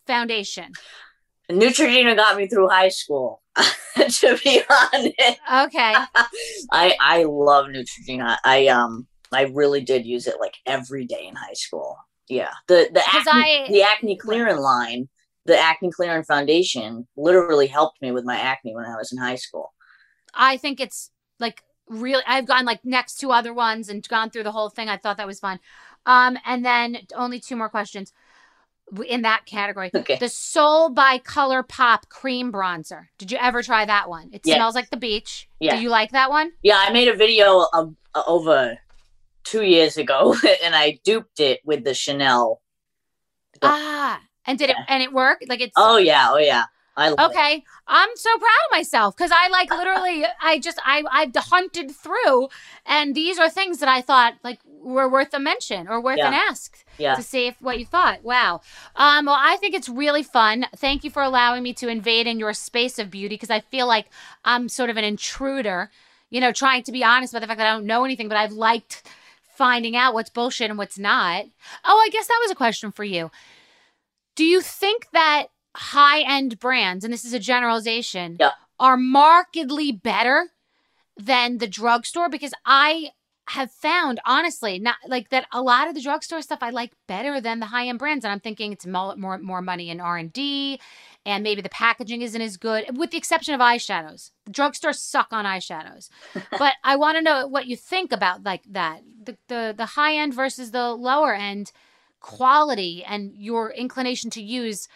[0.06, 0.72] foundation?
[1.50, 3.42] Neutrogena got me through high school.
[3.96, 5.14] to be honest.
[5.18, 5.94] Okay.
[6.72, 8.36] I I love Neutrogena.
[8.44, 11.96] I um I really did use it like every day in high school.
[12.28, 12.50] Yeah.
[12.68, 15.08] The the acne, I, the acne clearing line,
[15.46, 19.36] the acne clearing foundation literally helped me with my acne when I was in high
[19.36, 19.72] school.
[20.34, 21.10] I think it's
[21.46, 24.88] like really I've gone like next to other ones and gone through the whole thing.
[24.88, 25.58] I thought that was fun.
[26.06, 28.12] Um and then only two more questions
[29.06, 29.90] in that category.
[29.94, 30.16] Okay.
[30.18, 33.02] The Sol by ColourPop cream bronzer.
[33.18, 34.30] Did you ever try that one?
[34.32, 34.56] It Yes.
[34.56, 35.48] smells like the beach.
[35.60, 35.76] Yeah.
[35.76, 36.52] Do you like that one?
[36.62, 38.78] Yeah, I made a video of, uh, over
[39.42, 42.60] two years ago, and I duped it with the Chanel.
[43.60, 45.38] The- Ah, and did it and it work?
[45.48, 46.64] Like it's Oh yeah, oh yeah.
[46.96, 47.24] I love it.
[47.36, 51.90] Okay, I'm so proud of myself because I like literally, I just I I've hunted
[51.90, 52.48] through,
[52.86, 56.34] and these are things that I thought like were worth a mention or worth an
[56.34, 57.14] ask Yeah.
[57.14, 58.22] to see if what you thought.
[58.22, 58.60] Wow.
[58.96, 59.26] Um.
[59.26, 60.66] Well, I think it's really fun.
[60.76, 63.86] Thank you for allowing me to invade in your space of beauty because I feel
[63.86, 64.06] like
[64.44, 65.90] I'm sort of an intruder.
[66.30, 68.36] You know, trying to be honest about the fact that I don't know anything, but
[68.36, 69.02] I've liked
[69.56, 71.44] finding out what's bullshit and what's not.
[71.84, 73.30] Oh, I guess that was a question for you.
[74.34, 75.46] Do you think that
[75.76, 78.52] high end brands, and this is a generalization, Yeah.
[78.78, 80.50] are markedly better
[81.16, 82.28] than the drugstore?
[82.28, 83.10] Because I
[83.48, 87.40] have found, honestly, not like that a lot of the drugstore stuff I like better
[87.40, 88.24] than the high end brands.
[88.24, 90.80] And I'm thinking it's more, more, more money in R&D
[91.26, 94.30] and maybe the packaging isn't as good, with the exception of eyeshadows.
[94.46, 96.08] The drugstores suck on eyeshadows.
[96.58, 99.02] but I want to know what you think about like that.
[99.22, 101.70] The, the, the high end versus the lower end
[102.20, 104.88] quality and your inclination to use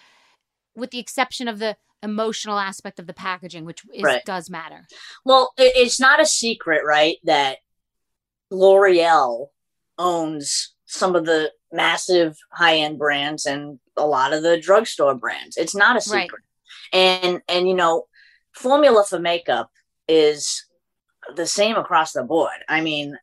[0.79, 4.25] with the exception of the emotional aspect of the packaging which is, Right.
[4.25, 4.87] does matter
[5.25, 7.59] Well, it's not a secret, right, that
[8.51, 9.49] L'Oreal
[9.99, 15.57] owns some of the massive high end brands and a lot of the drugstore brands.
[15.57, 16.23] It's not a Right.
[16.23, 16.43] secret.
[16.93, 18.07] And and you know,
[18.55, 19.71] formula for makeup
[20.07, 20.65] is
[21.35, 22.65] the same across the board.
[22.69, 23.19] I mean,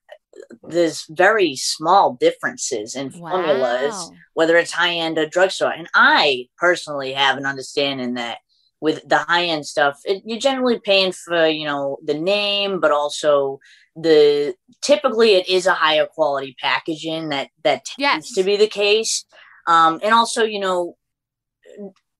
[0.64, 4.18] there's very small differences in formulas Wow.
[4.34, 5.72] whether it's high end or drugstore.
[5.72, 8.40] And I personally have an understanding that
[8.82, 12.92] with the high end stuff, it, you're generally paying for you know the name, but
[12.92, 13.60] also
[13.96, 18.34] the typically it is a higher quality packaging that that tends Yes.
[18.34, 19.26] to be the case.
[19.68, 20.98] Um, and also, you know,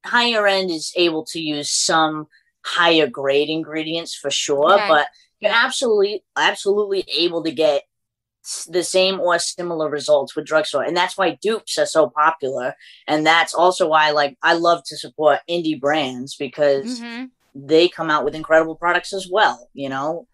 [0.06, 2.28] higher end is able to use some
[2.64, 4.88] higher grade ingredients for sure, Okay.
[4.88, 5.08] but
[5.40, 7.84] you're absolutely absolutely able to get
[8.70, 12.76] the same or similar results with drugstore and that's why dupes are so popular
[13.08, 17.30] and that's also why like i love to support indie brands because Mhm.
[17.56, 20.28] they come out with incredible products as well you know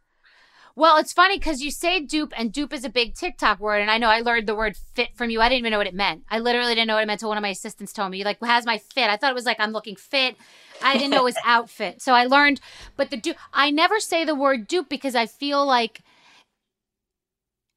[0.73, 3.81] Well, it's funny because you say dupe, and dupe is a big TikTok word.
[3.81, 5.41] And I know I learned the word fit from you.
[5.41, 6.23] I didn't even know what it meant.
[6.29, 8.23] I literally didn't know what it meant until one of my assistants told me.
[8.23, 9.09] Like, how's my fit?
[9.09, 10.37] I thought it was like I'm looking fit.
[10.81, 12.01] I didn't know it was outfit.
[12.01, 12.61] So I learned,
[12.95, 16.01] but the dupe, I never say the word dupe because I feel like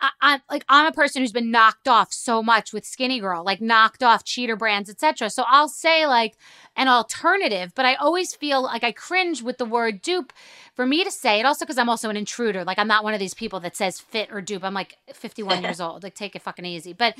[0.04, 3.60] I, I'm like I'm a person who's been knocked off so much with Skinnygirl, like
[3.60, 5.30] knocked off cheater brands, etc.
[5.30, 6.34] So I'll say like
[6.76, 10.32] an alternative, but I always feel like I cringe with the word dupe
[10.74, 11.46] for me to say it.
[11.46, 12.64] Also because I'm also an intruder.
[12.64, 14.64] Like I'm not one of these people that says fit or dupe.
[14.64, 16.02] I'm like 51 years old.
[16.02, 16.92] Like take it fucking easy.
[16.92, 17.16] But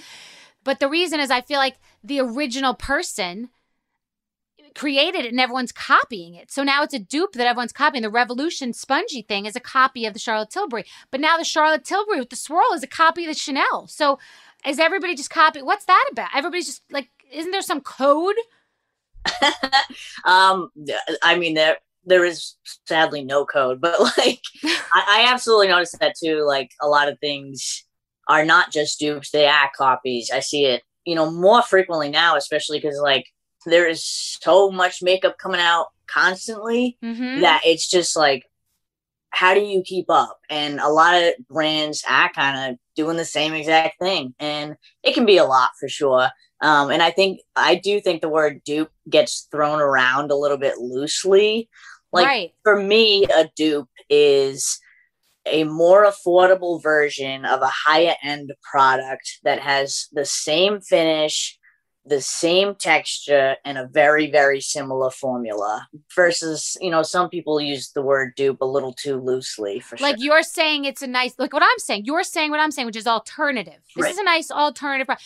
[0.62, 3.51] but the reason is I feel like the original person
[4.75, 6.51] created it and everyone's copying it.
[6.51, 8.03] So now it's a dupe that everyone's copying.
[8.03, 10.85] The Revolution spongy thing is a copy of the Charlotte Tilbury.
[11.11, 13.87] But now the Charlotte Tilbury with the swirl is a copy of the Chanel.
[13.87, 14.18] So
[14.66, 15.64] is everybody just copying?
[15.64, 16.31] What's that about?
[16.35, 18.37] Everybody's just like, isn't there some code?
[20.27, 20.70] um
[21.22, 22.57] i mean there there is
[22.87, 27.18] sadly no code but like I, I absolutely noticed that too like a lot of
[27.20, 27.85] things
[28.29, 32.37] are not just dupes they are copies i see it you know more frequently now
[32.37, 33.27] especially because like
[33.67, 37.41] there is so much makeup coming out constantly Mm-hmm.
[37.41, 38.45] that it's just like
[39.31, 43.25] how do you keep up and a lot of brands are kind of doing the
[43.25, 46.29] same exact thing and it can be a lot for sure
[46.61, 50.57] um, and i think i do think the word dupe gets thrown around a little
[50.59, 51.69] bit loosely
[52.12, 52.51] like right.
[52.62, 54.79] for me a dupe is
[55.47, 61.59] a more affordable version of a higher end product that has the same finish
[62.07, 67.91] the same texture and a very very similar formula versus you know some people use
[67.93, 71.35] the word dupe a little too loosely for Like sure you're saying it's a nice,
[71.39, 72.05] like what I'm saying.
[72.05, 73.81] You're saying what I'm saying, which is alternative.
[73.97, 74.13] This Right.
[74.13, 75.09] is a nice alternative.
[75.09, 75.19] And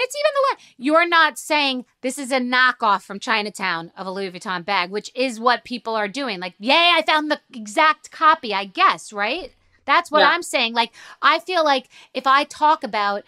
[0.00, 4.10] it's even the one, you're not saying this is a knockoff from Chinatown of a
[4.10, 6.40] Louis Vuitton bag, which is what people are doing.
[6.40, 9.52] Like, yay, I found the exact copy, I guess, right?
[9.84, 10.30] That's what Yeah.
[10.30, 10.74] I'm saying.
[10.74, 13.22] Like, I feel like if I talk about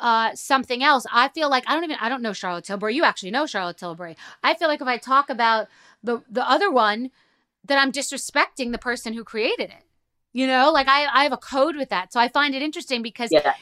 [0.00, 2.94] uh something else, I feel like I don't even I don't know Charlotte Tilbury.
[2.94, 4.16] You actually know Charlotte Tilbury.
[4.42, 5.68] I feel like if I talk about
[6.02, 7.10] the the other one,
[7.64, 9.84] that I'm disrespecting the person who created it.
[10.32, 12.12] You know, like I, I have a code with that.
[12.12, 13.54] So I find it interesting because yeah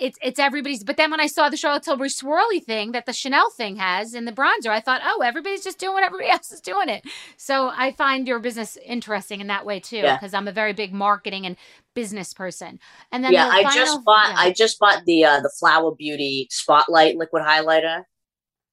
[0.00, 3.12] it's it's everybody's but then when I saw the Charlotte Tilbury swirly thing that the
[3.12, 6.52] Chanel thing has in the bronzer, I thought, oh, everybody's just doing what everybody else
[6.52, 7.04] is doing it.
[7.36, 10.16] So I find your business interesting in that way too, Yeah.
[10.16, 11.56] because I'm a very big marketing and
[11.94, 12.78] business person.
[13.12, 14.34] And then yeah the i final- just bought yeah.
[14.38, 18.02] i just bought the uh the flower beauty spotlight liquid highlighter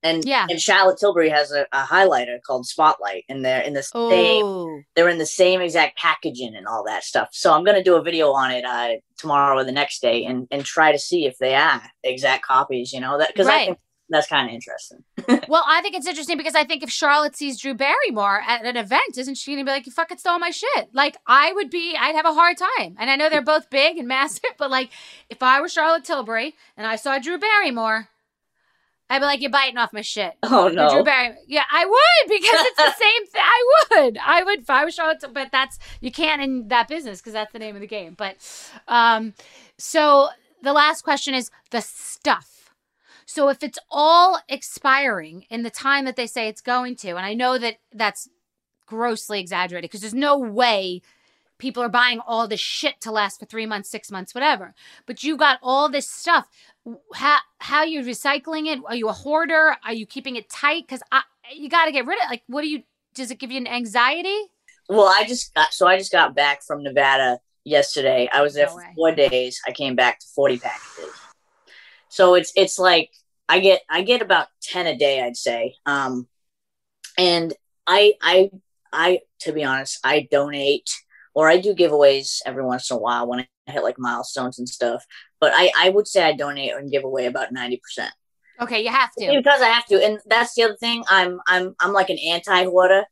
[0.04, 0.46] and Yeah.
[0.50, 4.82] and Charlotte Tilbury has a, a highlighter called Spotlight, and they're in the same Oh,
[4.96, 7.30] they're in the same exact packaging and all that stuff.
[7.32, 10.48] So I'm gonna do a video on it uh, tomorrow or the next day, and
[10.52, 12.94] and try to see if they are exact copies.
[12.94, 13.80] You know that because I think
[14.10, 15.04] that's kind of interesting.
[15.48, 18.78] well, I think it's interesting because I think if Charlotte sees Drew Barrymore at an
[18.78, 20.90] event, isn't she gonna be like, "You fucking stole my shit"?
[20.94, 22.96] Like I would be, I'd have a hard time.
[23.00, 24.90] And I know they're both big and massive, but like
[25.30, 28.10] if I were Charlotte Tilbury and I saw Drew Barrymore,
[29.14, 31.04] I'd be like, "You're biting off my shit." Oh no, Drew!
[31.04, 31.38] Barrymore.
[31.48, 33.42] Yeah, I would because it's the same thing.
[33.44, 34.18] I would.
[34.18, 37.54] I would if I was Charlotte, but that's you can't in that business because that's
[37.54, 38.16] the name of the game.
[38.18, 38.38] But
[38.88, 39.34] um,
[39.78, 40.30] so
[40.64, 42.72] the last question is the stuff.
[43.26, 47.26] So if it's all expiring in the time that they say it's going to, and
[47.26, 48.28] I know that that's
[48.88, 51.02] grossly exaggerated because there's no way
[51.58, 54.74] people are buying all this shit to last for three months, six months, whatever.
[55.06, 56.50] But you got all this stuff.
[57.14, 58.80] How how you recycling it?
[58.88, 59.76] Are you a hoarder?
[59.86, 60.84] Are you keeping it tight?
[60.86, 61.22] Because I
[61.54, 62.26] you got to get rid of.
[62.26, 62.30] It.
[62.30, 62.84] Like, what do you?
[63.14, 64.38] Does it give you an anxiety?
[64.90, 68.30] Well, I just got so I just got back from Nevada yesterday.
[68.34, 68.94] I was there No for way.
[68.96, 69.62] four days.
[69.68, 71.14] I came back to forty packages.
[72.10, 73.12] So it's it's like
[73.48, 75.76] I get I get about ten a day, I'd say.
[75.86, 76.28] Um,
[77.18, 77.54] and
[77.88, 78.50] I I
[78.92, 80.90] I to be honest, I donate
[81.34, 84.68] or I do giveaways every once in a while when I hit like milestones and
[84.68, 85.06] stuff.
[85.40, 88.14] But I I would say I donate and give away about ninety percent
[88.62, 89.32] Okay, you have to.
[89.36, 90.04] because I have to.
[90.04, 91.04] And that's the other thing.
[91.10, 93.06] I'm I'm I'm like an anti hoarder.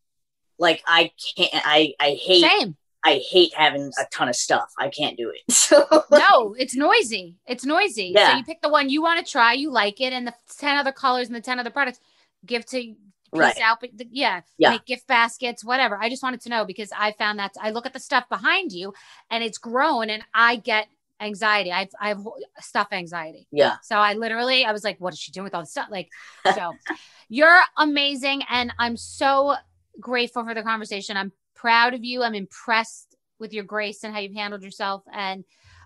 [0.59, 1.49] Like I can't.
[1.53, 2.41] I I hate.
[2.41, 2.75] Same.
[3.03, 4.71] I hate having a ton of stuff.
[4.77, 5.41] I can't do it.
[5.51, 7.35] So No, it's noisy.
[7.47, 8.11] It's noisy.
[8.15, 8.31] Yeah.
[8.33, 10.77] So you pick the one you want to try, you like it, and the ten
[10.77, 11.99] other colors and the ten other products,
[12.45, 12.93] give to
[13.39, 13.59] Right.
[13.61, 13.79] out.
[13.79, 14.71] But the- yeah, Yeah.
[14.71, 15.97] make gift baskets, whatever.
[16.01, 18.71] I just wanted to know because I found that I look at the stuff behind
[18.71, 18.93] you,
[19.29, 20.87] and it's grown, and I get
[21.19, 21.71] anxiety.
[21.71, 22.25] I've I have
[22.59, 23.47] stuff anxiety.
[23.51, 25.87] yeah, So I literally, I was like, what is she doing with all this stuff?
[25.91, 26.09] Like,
[26.55, 26.73] so
[27.29, 28.41] you're amazing.
[28.49, 29.55] And I'm so
[29.99, 31.17] grateful for the conversation.
[31.17, 32.23] I'm proud of you.
[32.23, 35.43] I'm impressed with your grace and how you've handled yourself and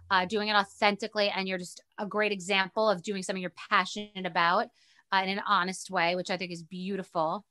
[0.10, 1.30] uh, doing it authentically.
[1.36, 4.68] And you're just a great example of doing something you're passionate about
[5.24, 7.46] in an honest way, which I think is beautiful.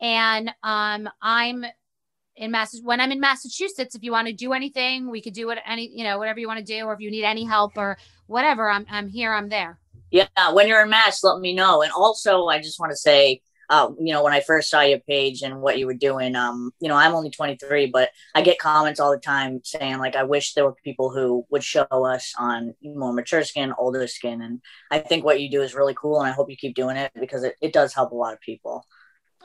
[0.00, 1.64] And um, I'm
[2.36, 3.94] in Mass when I'm in Massachusetts.
[3.94, 6.48] If you want to do anything, we could do what any you know whatever you
[6.48, 7.96] want to do, or if you need any help or
[8.26, 9.32] whatever, I'm I'm here.
[9.32, 9.78] I'm there.
[10.10, 10.52] yeah.
[10.52, 11.82] When you're in Mass, let me know.
[11.82, 13.40] And also, I just want to say,
[13.70, 16.72] uh, you know, when I first saw your page and what you were doing, um,
[16.80, 20.24] you know, I'm only 23, but I get comments all the time saying like, I
[20.24, 24.60] wish there were people who would show us on more mature skin, older skin, and
[24.90, 27.12] I think what you do is really cool, and I hope you keep doing it
[27.18, 28.84] because it, it does help a lot of people.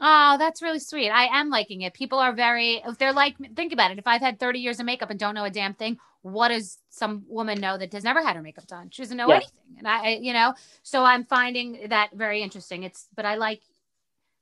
[0.01, 1.09] Oh, that's really sweet.
[1.09, 1.93] I am liking it.
[1.93, 3.99] People are very, if they're like, think about it.
[3.99, 6.77] If I've had 30 years of makeup and don't know a damn thing, what does
[6.89, 8.89] some woman know that has never had her makeup done?
[8.91, 9.33] She doesn't know Yeah.
[9.33, 9.51] anything.
[9.77, 10.53] And I, I, you know,
[10.83, 12.83] so I'm finding that very interesting.
[12.83, 13.61] It's, but I like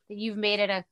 [0.09, 0.85] that you've made it a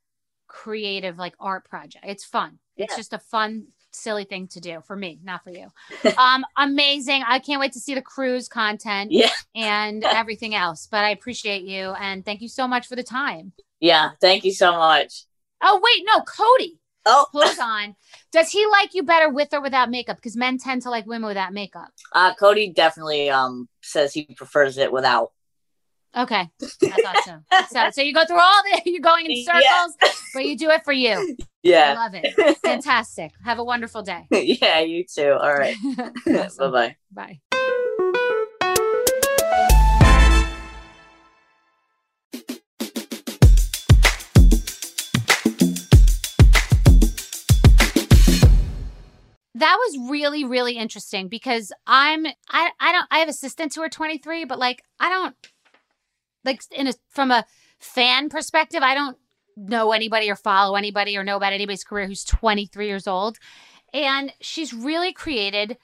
[0.48, 2.06] creative, like art project.
[2.08, 2.60] It's fun.
[2.78, 5.68] It's just a fun, silly thing to do for me, not for you.
[6.18, 7.24] um, amazing.
[7.28, 10.88] I can't wait to see the cruise content Yeah, and everything else.
[10.90, 13.54] But I appreciate you and thank you so much for the time.
[13.80, 14.12] yeah.
[14.22, 15.24] Thank you so much.
[15.62, 16.80] Oh wait, no, Cody.
[17.06, 17.96] Oh, Hold on.
[18.32, 20.18] Does he like you better with or without makeup?
[20.18, 21.90] Because men tend to like women without makeup.
[22.14, 25.32] uh, Cody definitely um says he prefers it without.
[26.18, 27.40] Okay, I thought so.
[27.70, 27.90] so.
[27.92, 29.60] So you go through all the you're going in Yeah.
[29.62, 29.98] circles,
[30.34, 31.36] but you do it for you.
[31.66, 32.58] Yeah, I love it.
[32.60, 33.32] Fantastic.
[33.44, 34.28] Have a wonderful day.
[34.32, 34.82] yeah.
[34.82, 35.32] You too.
[35.32, 35.76] All right.
[36.28, 36.96] Bye-bye.
[37.12, 37.40] Bye.
[49.58, 53.90] That was really, really interesting because I'm I I don't I have assistants who are
[53.90, 55.34] 23, but like I don't
[56.46, 57.46] like in a from a
[57.80, 59.18] fan perspective, I don't
[59.58, 63.38] know anybody or follow anybody or know about anybody's career who's 23 years old.
[63.94, 65.78] And she's really created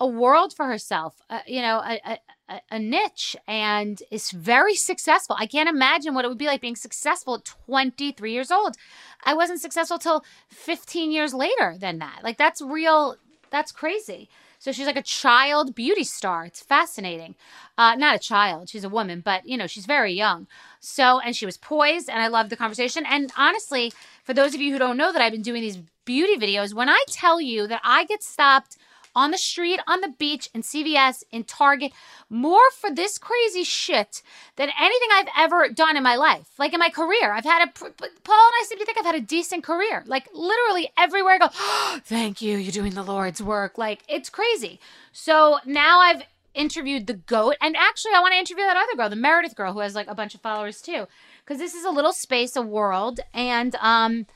[0.00, 5.36] a world for herself, uh, you know, a, a, a- niche, and is very successful.
[5.38, 8.74] I can't imagine what it would be like being successful at 23 years old.
[9.22, 12.20] I wasn't successful till 15 years later than that.
[12.24, 13.16] Like, that's real,
[13.50, 14.28] that's crazy.
[14.62, 16.44] So she's like a child beauty star.
[16.44, 17.34] It's fascinating.
[17.76, 20.46] Uh, not a child, she's a woman, but you know, she's very young.
[20.78, 23.04] So, and she was poised, and I loved the conversation.
[23.04, 23.92] And honestly,
[24.22, 26.88] for those of you who don't know that I've been doing these beauty videos, when
[26.88, 28.76] I tell you that I get stopped
[29.14, 31.92] on the street, on the beach, in CVS, in Target,
[32.30, 34.22] more for this crazy shit
[34.56, 36.50] than anything I've ever done in my life.
[36.58, 39.14] Like in my career, I've had a, Paul and I seem to think I've had
[39.14, 40.02] a decent career.
[40.06, 41.48] Like literally everywhere I go,
[42.04, 43.78] thank you, you're doing the Lord's work.
[43.78, 44.80] Like it's crazy.
[45.12, 46.22] So now I've
[46.54, 49.72] interviewed the goat and actually i want to interview that other girl the meredith girl
[49.72, 51.06] who has like a bunch of followers too
[51.44, 54.26] because this is a little space, a world, and um,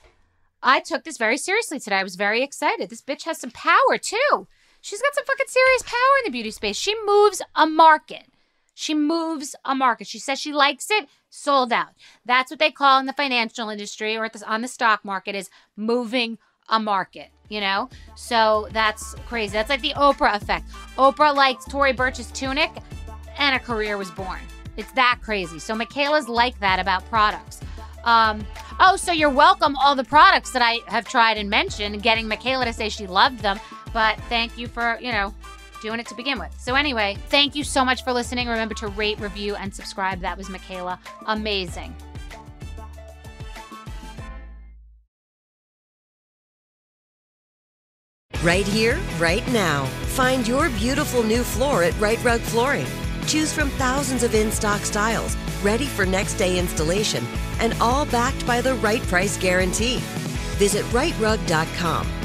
[0.62, 1.96] I took this very seriously today.
[1.96, 2.90] I was very excited.
[2.90, 4.46] This bitch has some power too.
[4.86, 6.76] She's got some fucking serious power in the beauty space.
[6.76, 8.26] She moves a market.
[8.72, 10.06] She moves a market.
[10.06, 11.88] She says she likes it, sold out.
[12.24, 16.38] That's what they call in the financial industry or on the stock market is moving
[16.68, 17.90] a market, you know?
[18.14, 19.54] So that's crazy.
[19.54, 20.70] That's like the Oprah effect.
[20.96, 22.70] Oprah liked Tory Burch's tunic
[23.38, 24.38] and a career was born.
[24.76, 25.58] It's that crazy.
[25.58, 27.60] So Mikayla's like that about products.
[28.04, 28.46] Um,
[28.78, 32.66] oh, so you're welcome, all the products that I have tried and mentioned, getting Mikayla
[32.66, 33.58] to say she loved them.
[33.96, 35.32] But thank you for, you know,
[35.80, 36.54] doing it to begin with.
[36.60, 38.46] So, anyway, thank you so much for listening.
[38.46, 40.20] Remember to rate, review, and subscribe.
[40.20, 40.98] That was Mikayla.
[41.24, 41.96] Amazing.
[48.42, 49.86] Right here, right now.
[50.12, 52.86] Find your beautiful new floor at Rite Rug Flooring.
[53.26, 57.24] Choose from thousands of in stock styles, ready for next day installation,
[57.60, 60.00] and all backed by the right price guarantee.
[60.58, 62.15] Visit riterug.com.